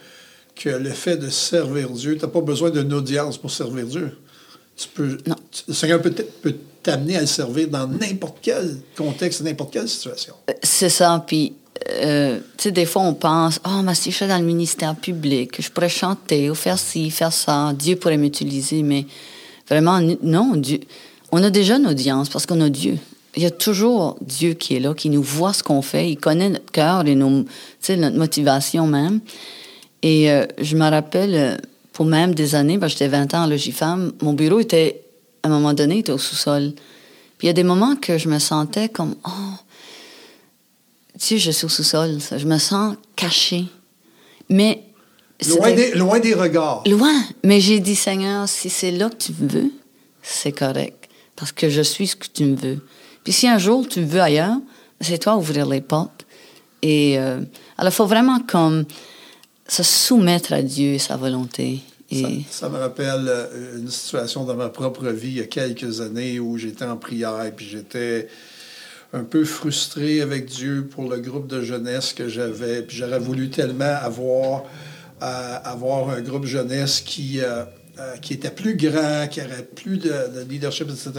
que 0.55 0.69
le 0.69 0.89
fait 0.91 1.17
de 1.17 1.29
servir 1.29 1.89
Dieu, 1.91 2.17
tu 2.17 2.21
n'as 2.25 2.31
pas 2.31 2.41
besoin 2.41 2.69
d'une 2.69 2.91
audience 2.93 3.37
pour 3.37 3.51
servir 3.51 3.85
Dieu. 3.85 4.17
Tu 4.75 4.87
peux, 4.89 5.17
Non. 5.25 5.35
tu- 5.51 5.63
le 5.67 5.73
Seigneur 5.73 6.01
peut, 6.01 6.11
peut 6.11 6.55
t'amener 6.85 7.17
à 7.17 7.21
le 7.21 7.27
servir 7.27 7.67
dans 7.67 7.87
n'importe 7.87 8.37
quel 8.43 8.77
contexte, 8.95 9.41
n'importe 9.41 9.73
quelle 9.73 9.89
situation. 9.89 10.35
Euh, 10.49 10.53
C'est 10.61 10.89
ça. 10.89 11.23
Puis, 11.25 11.53
euh, 11.89 12.39
tu 12.57 12.63
sais, 12.65 12.71
des 12.71 12.85
fois, 12.85 13.01
on 13.01 13.15
pense, 13.15 13.59
oh, 13.65 13.81
mais 13.83 13.95
si 13.95 14.11
je 14.11 14.17
suis 14.17 14.27
dans 14.27 14.37
le 14.37 14.45
ministère 14.45 14.95
public, 14.95 15.59
je 15.59 15.69
pourrais 15.71 15.89
chanter 15.89 16.49
ou 16.51 16.55
faire 16.55 16.77
ci, 16.77 17.09
faire 17.09 17.33
ça, 17.33 17.73
Dieu 17.77 17.95
pourrait 17.95 18.17
m'utiliser. 18.17 18.83
Mais 18.83 19.07
vraiment, 19.67 19.99
non, 20.21 20.55
Dieu. 20.55 20.79
On 21.31 21.41
a 21.43 21.49
déjà 21.49 21.77
une 21.77 21.87
audience 21.87 22.29
parce 22.29 22.45
qu'on 22.45 22.61
a 22.61 22.69
Dieu. 22.69 22.99
Il 23.35 23.41
y 23.41 23.47
a 23.47 23.51
toujours 23.51 24.17
Dieu 24.21 24.53
qui 24.53 24.75
est 24.75 24.79
là, 24.79 24.93
qui 24.93 25.09
nous 25.09 25.23
voit 25.23 25.53
ce 25.53 25.63
qu'on 25.63 25.81
fait. 25.81 26.11
Il 26.11 26.17
connaît 26.17 26.49
notre 26.49 26.71
cœur 26.71 27.05
et 27.07 27.15
nos, 27.15 27.45
notre 27.89 28.15
motivation 28.15 28.85
même. 28.85 29.19
Et 30.03 30.31
euh, 30.31 30.45
je 30.61 30.77
me 30.77 30.87
rappelle, 30.87 31.59
pour 31.93 32.05
même 32.05 32.35
des 32.35 32.53
années, 32.53 32.77
ben, 32.77 32.87
j'étais 32.87 33.07
20 33.07 33.33
ans 33.33 33.43
à 33.43 33.47
Logifemme, 33.47 34.11
mon 34.21 34.33
bureau 34.33 34.59
était, 34.59 34.94
à 35.45 35.47
un 35.47 35.51
moment 35.51 35.73
donné, 35.73 35.99
était 35.99 36.11
au 36.11 36.17
sous-sol. 36.17 36.73
Puis 37.37 37.45
il 37.45 37.47
y 37.47 37.49
a 37.49 37.53
des 37.53 37.63
moments 37.63 37.95
que 37.95 38.17
je 38.17 38.27
me 38.29 38.39
sentais 38.39 38.89
comme, 38.89 39.15
oh, 39.25 39.29
tu 41.19 41.25
sais, 41.25 41.37
je 41.37 41.51
suis 41.51 41.65
au 41.65 41.69
sous-sol, 41.69 42.17
je 42.35 42.45
me 42.45 42.57
sens 42.57 42.95
cachée. 43.15 43.65
Mais. 44.49 44.83
Loin 45.47 45.69
c'était- 45.69 45.91
des, 45.91 45.97
loin 45.97 46.19
des 46.19 46.33
regards. 46.33 46.83
Loin. 46.87 47.13
Mais 47.43 47.59
j'ai 47.59 47.79
dit, 47.79 47.95
Seigneur, 47.95 48.47
si 48.47 48.69
c'est 48.69 48.91
là 48.91 49.09
que 49.09 49.17
tu 49.17 49.33
me 49.39 49.47
veux, 49.47 49.71
c'est 50.21 50.53
correct. 50.53 51.09
Parce 51.35 51.51
que 51.51 51.69
je 51.69 51.81
suis 51.81 52.07
ce 52.07 52.15
que 52.15 52.27
tu 52.33 52.45
me 52.45 52.55
veux. 52.55 52.85
Puis 53.23 53.33
si 53.33 53.47
un 53.47 53.57
jour 53.57 53.87
tu 53.87 53.99
me 53.99 54.05
veux 54.05 54.21
ailleurs, 54.21 54.57
c'est 55.01 55.17
toi 55.17 55.35
ouvrir 55.35 55.67
les 55.67 55.81
portes. 55.81 56.25
Et 56.81 57.19
euh, 57.19 57.41
alors, 57.77 57.91
il 57.91 57.95
faut 57.95 58.05
vraiment 58.05 58.39
comme 58.39 58.85
se 59.67 59.83
soumettre 59.83 60.53
à 60.53 60.61
Dieu 60.61 60.93
et 60.93 60.99
sa 60.99 61.17
volonté. 61.17 61.81
Et 62.11 62.21
Ça, 62.21 62.29
ça 62.67 62.69
me 62.69 62.77
rappelle 62.77 63.25
euh, 63.27 63.77
une 63.79 63.89
situation 63.89 64.43
dans 64.45 64.55
ma 64.55 64.69
propre 64.69 65.07
vie 65.09 65.29
il 65.29 65.37
y 65.37 65.41
a 65.41 65.45
quelques 65.47 66.01
années 66.01 66.39
où 66.39 66.57
j'étais 66.57 66.85
en 66.85 66.97
prière 66.97 67.43
et 67.43 67.51
puis 67.51 67.65
j'étais 67.65 68.27
un 69.13 69.23
peu 69.23 69.43
frustré 69.45 70.21
avec 70.21 70.45
Dieu 70.45 70.85
pour 70.87 71.09
le 71.09 71.19
groupe 71.19 71.47
de 71.47 71.61
jeunesse 71.61 72.13
que 72.13 72.27
j'avais. 72.27 72.81
Puis 72.83 72.97
j'aurais 72.97 73.19
voulu 73.19 73.49
tellement 73.49 73.95
avoir, 74.01 74.65
euh, 75.21 75.57
avoir 75.63 76.09
un 76.09 76.21
groupe 76.21 76.45
jeunesse 76.45 77.01
qui, 77.01 77.39
euh, 77.39 77.63
euh, 77.97 78.17
qui 78.17 78.33
était 78.33 78.51
plus 78.51 78.75
grand, 78.75 79.27
qui 79.29 79.41
aurait 79.41 79.63
plus 79.63 79.97
de, 79.97 80.09
de 80.09 80.45
leadership, 80.49 80.89
etc. 80.89 81.11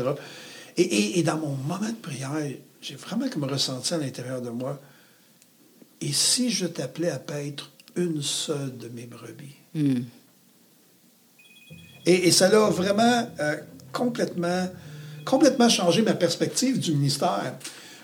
Et, 0.77 0.83
et- 0.83 1.19
et 1.19 1.23
dans 1.23 1.39
mon 1.39 1.57
moment 1.57 1.89
de 1.89 1.95
prière, 2.03 2.31
j'ai 2.83 2.97
vraiment 2.97 3.29
comme 3.31 3.45
ressenti 3.45 3.95
à 3.95 3.99
l'intérieur 3.99 4.43
de 4.43 4.51
moi, 4.51 4.79
et 6.03 6.13
si 6.13 6.51
je 6.51 6.67
t'appelais 6.67 7.09
à 7.11 7.19
paître 7.19 7.73
une 7.97 8.21
seule 8.21 8.77
de 8.77 8.89
mes 8.89 9.07
brebis? 9.07 9.57
Hmm. 9.75 10.03
Et, 12.07 12.29
et 12.29 12.31
ça 12.31 12.47
a 12.47 12.71
vraiment 12.71 13.29
euh, 13.41 13.57
complètement, 13.93 14.69
complètement 15.25 15.69
changé 15.69 16.03
ma 16.03 16.15
perspective 16.15 16.79
du 16.79 16.93
ministère. 16.93 17.55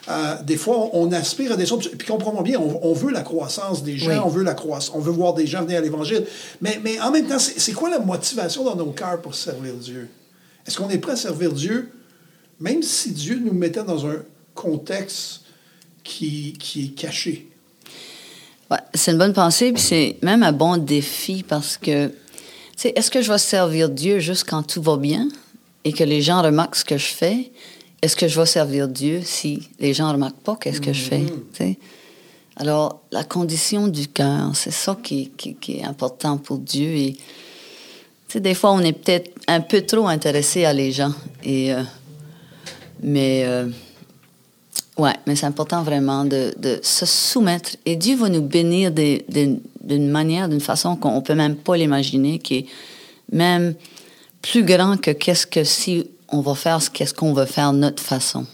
Euh, 0.09 0.35
des 0.43 0.57
fois, 0.57 0.91
on, 0.95 1.13
aspire 1.13 1.53
à 1.53 1.57
des 1.57 1.65
choses, 1.65 1.89
puis 1.97 2.09
comprenons 2.09 2.43
bien, 2.43 2.59
on, 2.59 2.81
on 2.83 2.93
veut 2.93 3.13
la 3.13 3.23
croissance 3.23 3.85
des 3.85 3.97
gens, 3.97 4.11
Oui. 4.11 4.17
on 4.25 4.29
veut 4.29 4.43
la 4.43 4.55
croissance, 4.55 4.93
on 4.97 4.99
veut 4.99 5.13
voir 5.13 5.33
des 5.33 5.47
gens 5.47 5.63
venir 5.63 5.79
à 5.79 5.81
l'Évangile. 5.81 6.25
Mais, 6.61 6.81
mais 6.83 7.01
en 7.01 7.13
même 7.13 7.27
temps, 7.27 7.39
c'est 7.39 7.73
quoi 7.73 7.89
la 7.89 8.01
motivation 8.01 8.65
dans 8.65 8.75
nos 8.75 8.91
cœurs 8.91 9.21
pour 9.23 9.37
servir 9.37 9.75
Dieu? 9.75 10.09
Est-ce 10.67 10.77
qu'on 10.77 10.91
est 10.91 10.99
prêt 10.99 11.13
à 11.13 11.17
servir 11.17 11.53
Dieu, 11.53 11.93
même 12.59 12.83
si 12.83 13.13
Dieu 13.13 13.41
nous 13.45 13.53
mettait 13.53 13.85
dans 13.85 14.05
un 14.07 14.17
contexte 14.55 15.43
qui, 16.03 16.55
qui 16.59 16.87
est 16.87 16.95
caché? 16.99 17.49
Ouais, 18.73 18.79
c'est 18.95 19.13
une 19.13 19.19
bonne 19.19 19.35
pensée, 19.35 19.73
puis 19.73 19.83
c'est 19.83 20.17
même 20.23 20.43
un 20.43 20.53
bon 20.53 20.79
défi 20.79 21.45
parce 21.47 21.77
que, 21.77 22.11
est-ce 22.85 23.11
que 23.11 23.23
je 23.23 23.31
vais 23.33 23.39
servir 23.39 23.89
Dieu 23.89 24.19
juste 24.19 24.45
quand 24.49 24.63
tout 24.63 24.83
va 24.83 24.97
bien 24.97 25.29
et 25.85 25.93
que 25.93 26.05
les 26.05 26.23
gens 26.23 26.43
remarquent 26.43 26.77
ce 26.77 26.85
que 26.85 26.99
je 26.99 27.07
fais? 27.07 27.51
Est-ce 28.03 28.17
que 28.17 28.27
je 28.29 28.39
vais 28.41 28.47
servir 28.47 28.89
Dieu 28.89 29.21
si 29.25 29.69
les 29.79 29.95
gens 29.95 30.09
ne 30.09 30.13
remarquent 30.15 30.41
pas 30.43 30.57
qu'est-ce 30.61 30.81
que 30.81 30.93
je 30.93 31.03
fais? 31.03 31.23
sais? 31.57 31.79
Alors, 32.57 33.01
la 33.13 33.25
condition 33.25 33.89
du 33.89 34.09
cœur, 34.09 34.51
c'est 34.55 34.73
ça 34.73 34.99
qui, 35.03 35.31
qui- 35.37 35.55
qui 35.55 35.79
est 35.79 35.85
important 35.85 36.37
pour 36.37 36.59
Dieu. 36.59 36.89
Et, 36.89 37.17
des 38.35 38.55
fois, 38.55 38.73
on 38.73 38.81
est 38.81 38.93
peut-être 38.93 39.31
un 39.47 39.61
peu 39.61 39.83
trop 39.83 40.07
intéressé 40.09 40.65
à 40.65 40.73
les 40.73 40.91
gens. 40.93 41.13
Et, 41.45 41.73
euh, 41.73 41.83
mais. 43.03 43.45
euh, 43.47 43.69
Ouais, 44.99 45.15
mais 45.27 45.37
c'est 45.37 45.47
important 45.47 45.83
vraiment 45.83 46.27
de, 46.27 46.53
de 46.59 46.79
se 46.83 47.07
soumettre. 47.07 47.71
Et 47.87 47.97
Dieu 47.97 48.15
va 48.15 48.29
nous 48.29 48.43
bénir 48.43 48.91
des- 48.93 49.25
des- 49.27 49.57
d'une 49.83 50.09
manière, 50.09 50.49
d'une 50.49 50.61
façon 50.61 50.97
qu'on 50.97 51.17
ne 51.17 51.21
peut 51.21 51.35
même 51.35 51.57
pas 51.57 51.77
l'imaginer, 51.77 52.39
qui 52.39 52.59
est 52.59 52.67
même 53.33 53.75
plus 54.41 54.65
grand 54.65 54.97
que 54.97 55.11
qu'est-ce 55.11 55.47
que 55.47 55.65
si 55.65 56.07
on 56.29 56.41
va 56.41 56.55
faire, 56.55 56.81
ce 56.83 56.91
qu'est-ce 56.91 57.15
qu'on 57.15 57.33
veut 57.33 57.47
faire 57.47 57.73
notre 57.73 58.03
façon. 58.03 58.47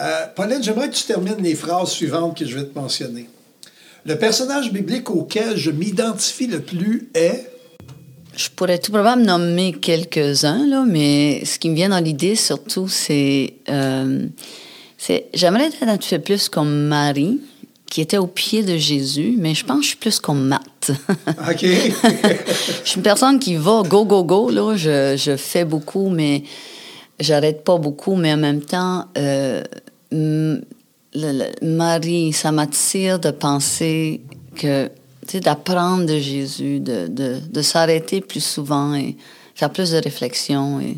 Euh, 0.00 0.26
Pauline, 0.34 0.62
j'aimerais 0.62 0.88
que 0.88 0.94
tu 0.94 1.04
termines 1.04 1.40
les 1.40 1.54
phrases 1.54 1.90
suivantes 1.90 2.36
que 2.36 2.44
je 2.44 2.58
vais 2.58 2.64
te 2.64 2.76
mentionner. 2.76 3.28
Le 4.04 4.18
personnage 4.18 4.72
biblique 4.72 5.10
auquel 5.10 5.56
je 5.56 5.70
m'identifie 5.70 6.48
le 6.48 6.60
plus 6.60 7.08
est? 7.14 7.48
Je 8.34 8.48
pourrais 8.48 8.78
tout 8.78 8.90
probablement 8.90 9.38
nommer 9.38 9.72
quelques-uns, 9.74 10.66
là, 10.66 10.84
mais 10.88 11.44
ce 11.44 11.58
qui 11.58 11.68
me 11.68 11.76
vient 11.76 11.90
dans 11.90 12.02
l'idée 12.02 12.34
surtout, 12.34 12.88
c'est. 12.88 13.54
euh, 13.68 14.26
c'est- 15.04 15.26
J'aimerais 15.34 15.66
être 15.66 15.82
un 15.82 15.96
petit 15.96 16.14
peu 16.16 16.20
plus 16.20 16.48
comme 16.48 16.86
Marie, 16.86 17.40
qui 17.86 18.00
était 18.00 18.18
au 18.18 18.26
pied 18.28 18.62
de 18.62 18.76
Jésus, 18.76 19.34
mais 19.36 19.54
je 19.54 19.64
pense 19.64 19.78
que 19.78 19.82
je 19.82 19.88
suis 19.88 19.96
plus 19.96 20.20
comme. 20.20 20.56
OK? 21.50 21.60
Je 21.62 22.84
suis 22.84 22.96
une 22.96 23.02
personne 23.02 23.38
qui 23.38 23.56
va 23.56 23.82
go, 23.82 24.04
go, 24.04 24.22
go. 24.24 24.48
Là. 24.50 24.76
Je, 24.76 25.16
je 25.16 25.36
fais 25.36 25.64
beaucoup, 25.64 26.08
mais 26.08 26.42
j'arrête 27.20 27.64
pas 27.64 27.76
beaucoup. 27.78 28.14
Mais 28.16 28.32
en 28.32 28.36
même 28.38 28.62
temps, 28.62 29.06
euh, 29.18 29.62
m- 30.10 30.64
le- 31.14 31.32
le- 31.60 31.66
Marie, 31.66 32.32
ça 32.32 32.50
m'attire 32.52 33.18
de 33.18 33.30
penser 33.30 34.22
que, 34.54 34.86
tu 35.26 35.32
sais, 35.32 35.40
d'apprendre 35.40 36.06
de 36.06 36.18
Jésus, 36.18 36.80
de, 36.80 37.08
de, 37.08 37.36
de 37.50 37.62
s'arrêter 37.62 38.20
plus 38.22 38.42
souvent 38.44 38.94
et 38.94 39.16
faire 39.54 39.70
plus 39.70 39.90
de 39.90 39.98
réflexion. 39.98 40.80
Et... 40.80 40.96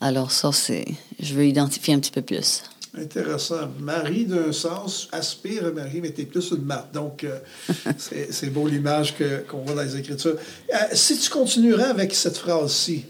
Alors 0.00 0.32
ça, 0.32 0.50
c'est... 0.52 0.84
Je 1.20 1.34
veux 1.34 1.46
identifier 1.46 1.94
un 1.94 2.00
petit 2.00 2.10
peu 2.10 2.22
plus. 2.22 2.64
Intéressant. 2.96 3.68
Marie, 3.80 4.24
d'un 4.24 4.52
sens, 4.52 5.08
aspire 5.10 5.66
à 5.66 5.70
Marie, 5.72 6.00
mais 6.00 6.10
t'es 6.10 6.24
plus 6.24 6.52
une 6.52 6.64
marque. 6.64 6.92
Donc, 6.92 7.24
euh, 7.24 7.38
c'est 7.98 8.50
beau 8.50 8.68
l'image 8.68 9.14
qu'on 9.48 9.58
voit 9.58 9.74
dans 9.74 9.82
les 9.82 9.96
Écritures. 9.96 10.36
Euh, 10.72 10.76
si 10.92 11.18
tu 11.18 11.28
continuerais 11.28 11.86
avec 11.90 12.14
cette 12.14 12.36
phrase-ci, 12.36 13.04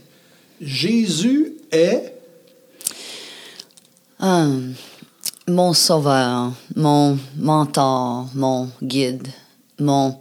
Jésus 0.61 1.57
est. 1.71 2.15
Ah, 4.19 4.49
mon 5.47 5.75
sauveur, 5.75 6.53
mon 6.75 7.19
mentor, 7.37 8.31
mon 8.35 8.71
guide, 8.83 9.29
mon, 9.79 10.19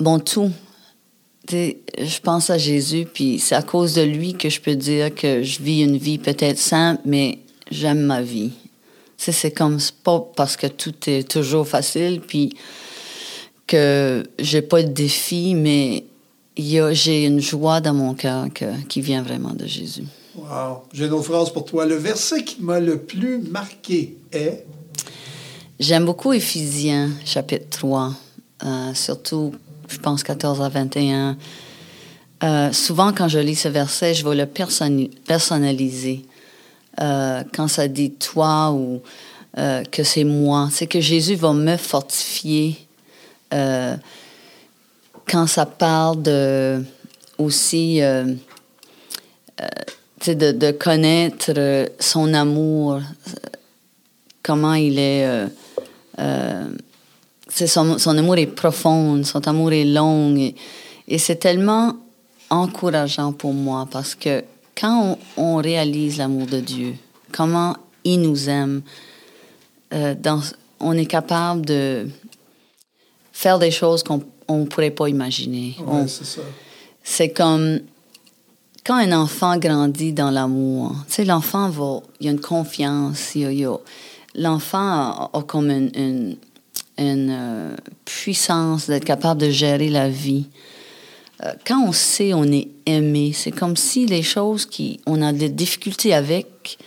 mon 0.00 0.18
tout. 0.18 0.50
je 1.50 2.20
pense 2.22 2.48
à 2.48 2.56
Jésus, 2.56 3.06
puis 3.12 3.38
c'est 3.38 3.54
à 3.54 3.62
cause 3.62 3.94
de 3.94 4.02
lui 4.02 4.32
que 4.32 4.48
je 4.48 4.62
peux 4.62 4.76
dire 4.76 5.14
que 5.14 5.42
je 5.42 5.60
vis 5.62 5.82
une 5.82 5.98
vie 5.98 6.16
peut-être 6.16 6.58
simple, 6.58 7.02
mais 7.04 7.40
j'aime 7.70 8.00
ma 8.00 8.22
vie. 8.22 8.52
C'est 9.16 9.50
comme, 9.50 9.78
pas 10.04 10.20
parce 10.36 10.56
que 10.56 10.66
tout 10.68 10.94
est 11.06 11.28
toujours 11.28 11.66
facile, 11.66 12.20
puis 12.20 12.54
que 13.66 14.22
j'ai 14.38 14.62
pas 14.62 14.82
de 14.82 14.88
défi, 14.88 15.54
mais 15.54 16.04
j'ai 16.56 17.24
une 17.24 17.40
joie 17.40 17.80
dans 17.80 17.94
mon 17.94 18.14
cœur 18.14 18.46
qui 18.88 19.00
vient 19.00 19.22
vraiment 19.22 19.52
de 19.52 19.66
Jésus. 19.66 20.04
Wow. 20.36 20.84
J'ai 20.92 21.06
une 21.06 21.12
autre 21.12 21.24
phrase 21.24 21.50
pour 21.50 21.64
toi. 21.64 21.84
Le 21.84 21.96
verset 21.96 22.44
qui 22.44 22.62
m'a 22.62 22.78
le 22.80 22.98
plus 22.98 23.38
marqué 23.38 24.16
est? 24.32 24.64
J'aime 25.80 26.04
beaucoup 26.04 26.32
Éphésiens, 26.32 27.10
chapitre 27.24 27.66
3, 27.70 28.12
euh, 28.64 28.94
surtout, 28.94 29.52
je 29.88 29.98
pense, 29.98 30.22
14 30.22 30.60
à 30.60 30.68
21. 30.68 31.36
Euh, 32.42 32.72
souvent, 32.72 33.12
quand 33.12 33.28
je 33.28 33.38
lis 33.38 33.56
ce 33.56 33.68
verset, 33.68 34.14
je 34.14 34.26
vais 34.26 34.34
le 34.34 34.46
personnaliser. 34.46 36.24
Euh, 37.00 37.44
quand 37.54 37.68
ça 37.68 37.88
dit 37.88 38.12
toi 38.12 38.70
ou 38.72 39.00
que 39.90 40.04
c'est 40.04 40.22
moi, 40.22 40.68
c'est 40.70 40.86
que 40.86 41.00
Jésus 41.00 41.34
va 41.34 41.52
me 41.52 41.76
fortifier. 41.76 42.78
quand 43.50 45.46
ça 45.48 45.66
parle 45.66 46.22
de 46.22 46.80
aussi 47.38 48.00
de, 50.26 50.70
connaître 50.72 51.90
son 51.98 52.34
amour, 52.34 53.00
comment 54.42 54.74
il 54.74 54.98
est. 54.98 55.26
Euh, 55.26 55.46
euh, 56.18 56.68
son, 57.48 58.18
amour 58.18 58.38
est 58.38 58.46
profond, 58.46 59.22
son 59.24 59.46
amour 59.46 59.72
est 59.72 59.84
long. 59.84 60.34
Et, 60.36 61.18
c'est 61.18 61.36
tellement 61.36 61.96
encourageant 62.50 63.32
pour 63.32 63.52
moi 63.52 63.86
parce 63.90 64.14
que 64.14 64.42
quand 64.78 65.18
on, 65.36 65.56
réalise 65.56 66.18
l'amour 66.18 66.46
de 66.46 66.60
Dieu, 66.60 66.94
comment 67.32 67.76
il 68.04 68.22
nous 68.22 68.48
aime, 68.48 68.82
euh, 69.92 70.14
dans, 70.14 70.40
on 70.80 70.92
est 70.92 71.06
capable 71.06 71.64
de 71.66 72.08
faire 73.32 73.58
des 73.58 73.70
choses 73.70 74.02
qu'on 74.02 74.22
ne 74.48 74.64
pourrait 74.66 74.90
pas 74.90 75.08
imaginer. 75.08 75.76
c'est 77.02 77.30
comme 77.30 77.80
quand 78.86 78.96
un 78.96 79.12
enfant 79.12 79.58
grandit 79.58 80.12
dans 80.12 80.30
l'amour, 80.30 80.94
tu 81.08 81.14
sais, 81.14 81.24
l'enfant 81.24 81.68
va, 81.68 82.00
il 82.20 82.26
y 82.26 82.28
a 82.28 82.32
une 82.32 82.40
confiance, 82.40 83.36
l'enfant 84.34 84.78
a, 85.32 85.42
comme 85.46 85.70
une, 85.70 86.36
une, 86.96 87.30
euh, 87.30 87.76
puissance 88.04 88.86
d'être 88.86 89.04
capable 89.04 89.42
de 89.42 89.50
gérer 89.50 89.90
la 89.90 90.08
vie. 90.08 90.46
Euh, 91.44 91.52
quand 91.66 91.82
on 91.86 91.92
sait 91.92 92.34
on 92.34 92.44
est 92.44 92.68
aimé, 92.86 93.32
c'est 93.34 93.50
comme 93.50 93.76
si 93.76 94.06
les 94.06 94.22
choses 94.22 94.66
qui 94.66 95.00
on 95.06 95.22
a 95.22 95.32
des 95.32 95.48
difficultés 95.48 96.12
avec, 96.14 96.78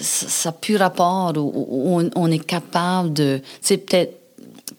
ça 0.00 0.50
n'a 0.50 0.52
plus 0.52 0.76
rapport, 0.76 1.32
ou, 1.36 2.02
on, 2.14 2.30
est 2.30 2.44
capable 2.44 3.12
de, 3.12 3.40
tu 3.62 3.78
peut-être 3.78 4.18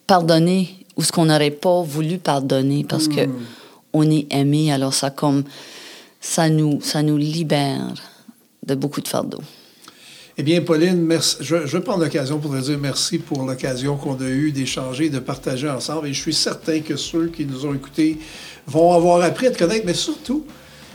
pardonner 0.05 0.75
ou 0.95 1.03
ce 1.03 1.12
qu'on 1.12 1.25
n'aurait 1.25 1.51
pas 1.51 1.81
voulu 1.81 2.17
pardonner 2.17 2.84
parce 2.84 3.08
que 3.08 3.25
hmm. 3.25 3.45
on 3.93 4.10
est 4.10 4.31
aimé. 4.31 4.71
Alors 4.71 4.93
ça 4.93 5.10
comme 5.10 5.43
ça 6.21 6.49
nous, 6.49 6.81
ça 6.81 7.03
nous 7.03 7.17
libère 7.17 7.93
de 8.65 8.75
beaucoup 8.75 9.01
de 9.01 9.08
fardeaux. 9.08 9.41
Eh 10.38 10.43
bien, 10.43 10.60
Pauline. 10.60 11.17
Je, 11.39 11.65
je 11.65 11.78
prends 11.78 11.95
l'occasion 11.95 12.39
pour 12.39 12.52
te 12.52 12.60
dire 12.60 12.78
merci 12.78 13.19
pour 13.19 13.43
l'occasion 13.43 13.95
qu'on 13.95 14.15
a 14.15 14.28
eue 14.28 14.52
d'échanger, 14.52 15.10
de 15.10 15.19
partager 15.19 15.69
ensemble. 15.69 16.08
Et 16.08 16.13
je 16.13 16.21
suis 16.21 16.34
certain 16.34 16.82
que 16.82 16.98
ceux 16.98 17.28
qui 17.28 17.45
nous 17.45 17.65
ont 17.65 17.74
écoutés 17.74 18.17
vont 18.67 18.93
avoir 18.93 19.21
appris 19.21 19.48
à 19.48 19.52
te 19.52 19.58
connaître, 19.58 19.86
mais 19.86 19.93
surtout, 19.93 20.45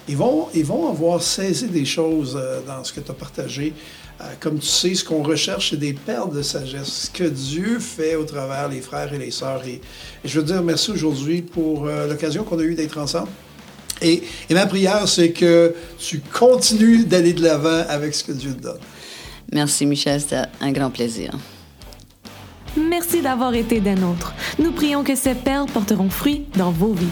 ils 0.09 0.17
vont, 0.17 0.49
ils 0.55 0.65
vont 0.65 0.91
avoir 0.91 1.23
saisi 1.23 1.69
des 1.69 1.87
choses 1.87 2.39
euh, 2.39 2.61
dans 2.67 2.85
ce 2.85 2.93
que 2.93 3.01
tu 3.01 3.11
as 3.11 3.15
partagé. 3.15 3.73
Euh, 4.21 4.25
comme 4.41 4.59
tu 4.59 4.67
sais, 4.67 4.95
ce 4.95 5.05
qu'on 5.05 5.23
recherche, 5.23 5.71
c'est 5.71 5.79
des 5.79 5.95
perles 5.95 6.35
de 6.35 6.43
sagesse, 6.43 7.09
ce 7.09 7.11
que 7.11 7.25
Dieu 7.25 7.79
fait 7.79 8.17
au 8.17 8.25
travers 8.25 8.69
les 8.69 8.83
frères 8.83 9.11
et 9.15 9.19
les 9.19 9.31
sœurs. 9.31 9.63
Et, 9.67 9.81
je 10.23 10.39
veux 10.39 10.45
dire 10.45 10.63
merci 10.63 10.91
aujourd'hui 10.91 11.41
pour 11.41 11.87
euh, 11.87 12.07
l'occasion 12.07 12.45
qu'on 12.45 12.59
a 12.59 12.63
eue 12.63 12.75
d'être 12.75 12.99
ensemble. 12.99 13.29
Et, 14.03 14.23
ma 14.51 14.67
prière, 14.67 15.09
c'est 15.09 15.31
que 15.31 15.75
tu 15.99 16.21
continues 16.21 17.05
d'aller 17.05 17.33
de 17.33 17.43
l'avant 17.43 17.85
avec 17.89 18.15
ce 18.15 18.25
que 18.25 18.33
Dieu 18.33 18.53
te 18.53 18.63
donne. 18.63 18.79
Merci, 19.53 19.87
Michel. 19.87 20.21
C'était 20.21 20.43
un 20.61 20.73
grand 20.73 20.91
plaisir. 20.91 21.33
Merci 22.77 23.21
d'avoir 23.21 23.55
été 23.55 23.81
des 23.81 23.95
nôtres. 23.95 24.33
Nous 24.59 24.73
prions 24.73 25.03
que 25.03 25.17
ces 25.17 25.35
perles 25.35 25.67
porteront 25.67 26.09
fruit 26.09 26.47
dans 26.57 26.71
vos 26.71 26.93
vies. 26.93 27.09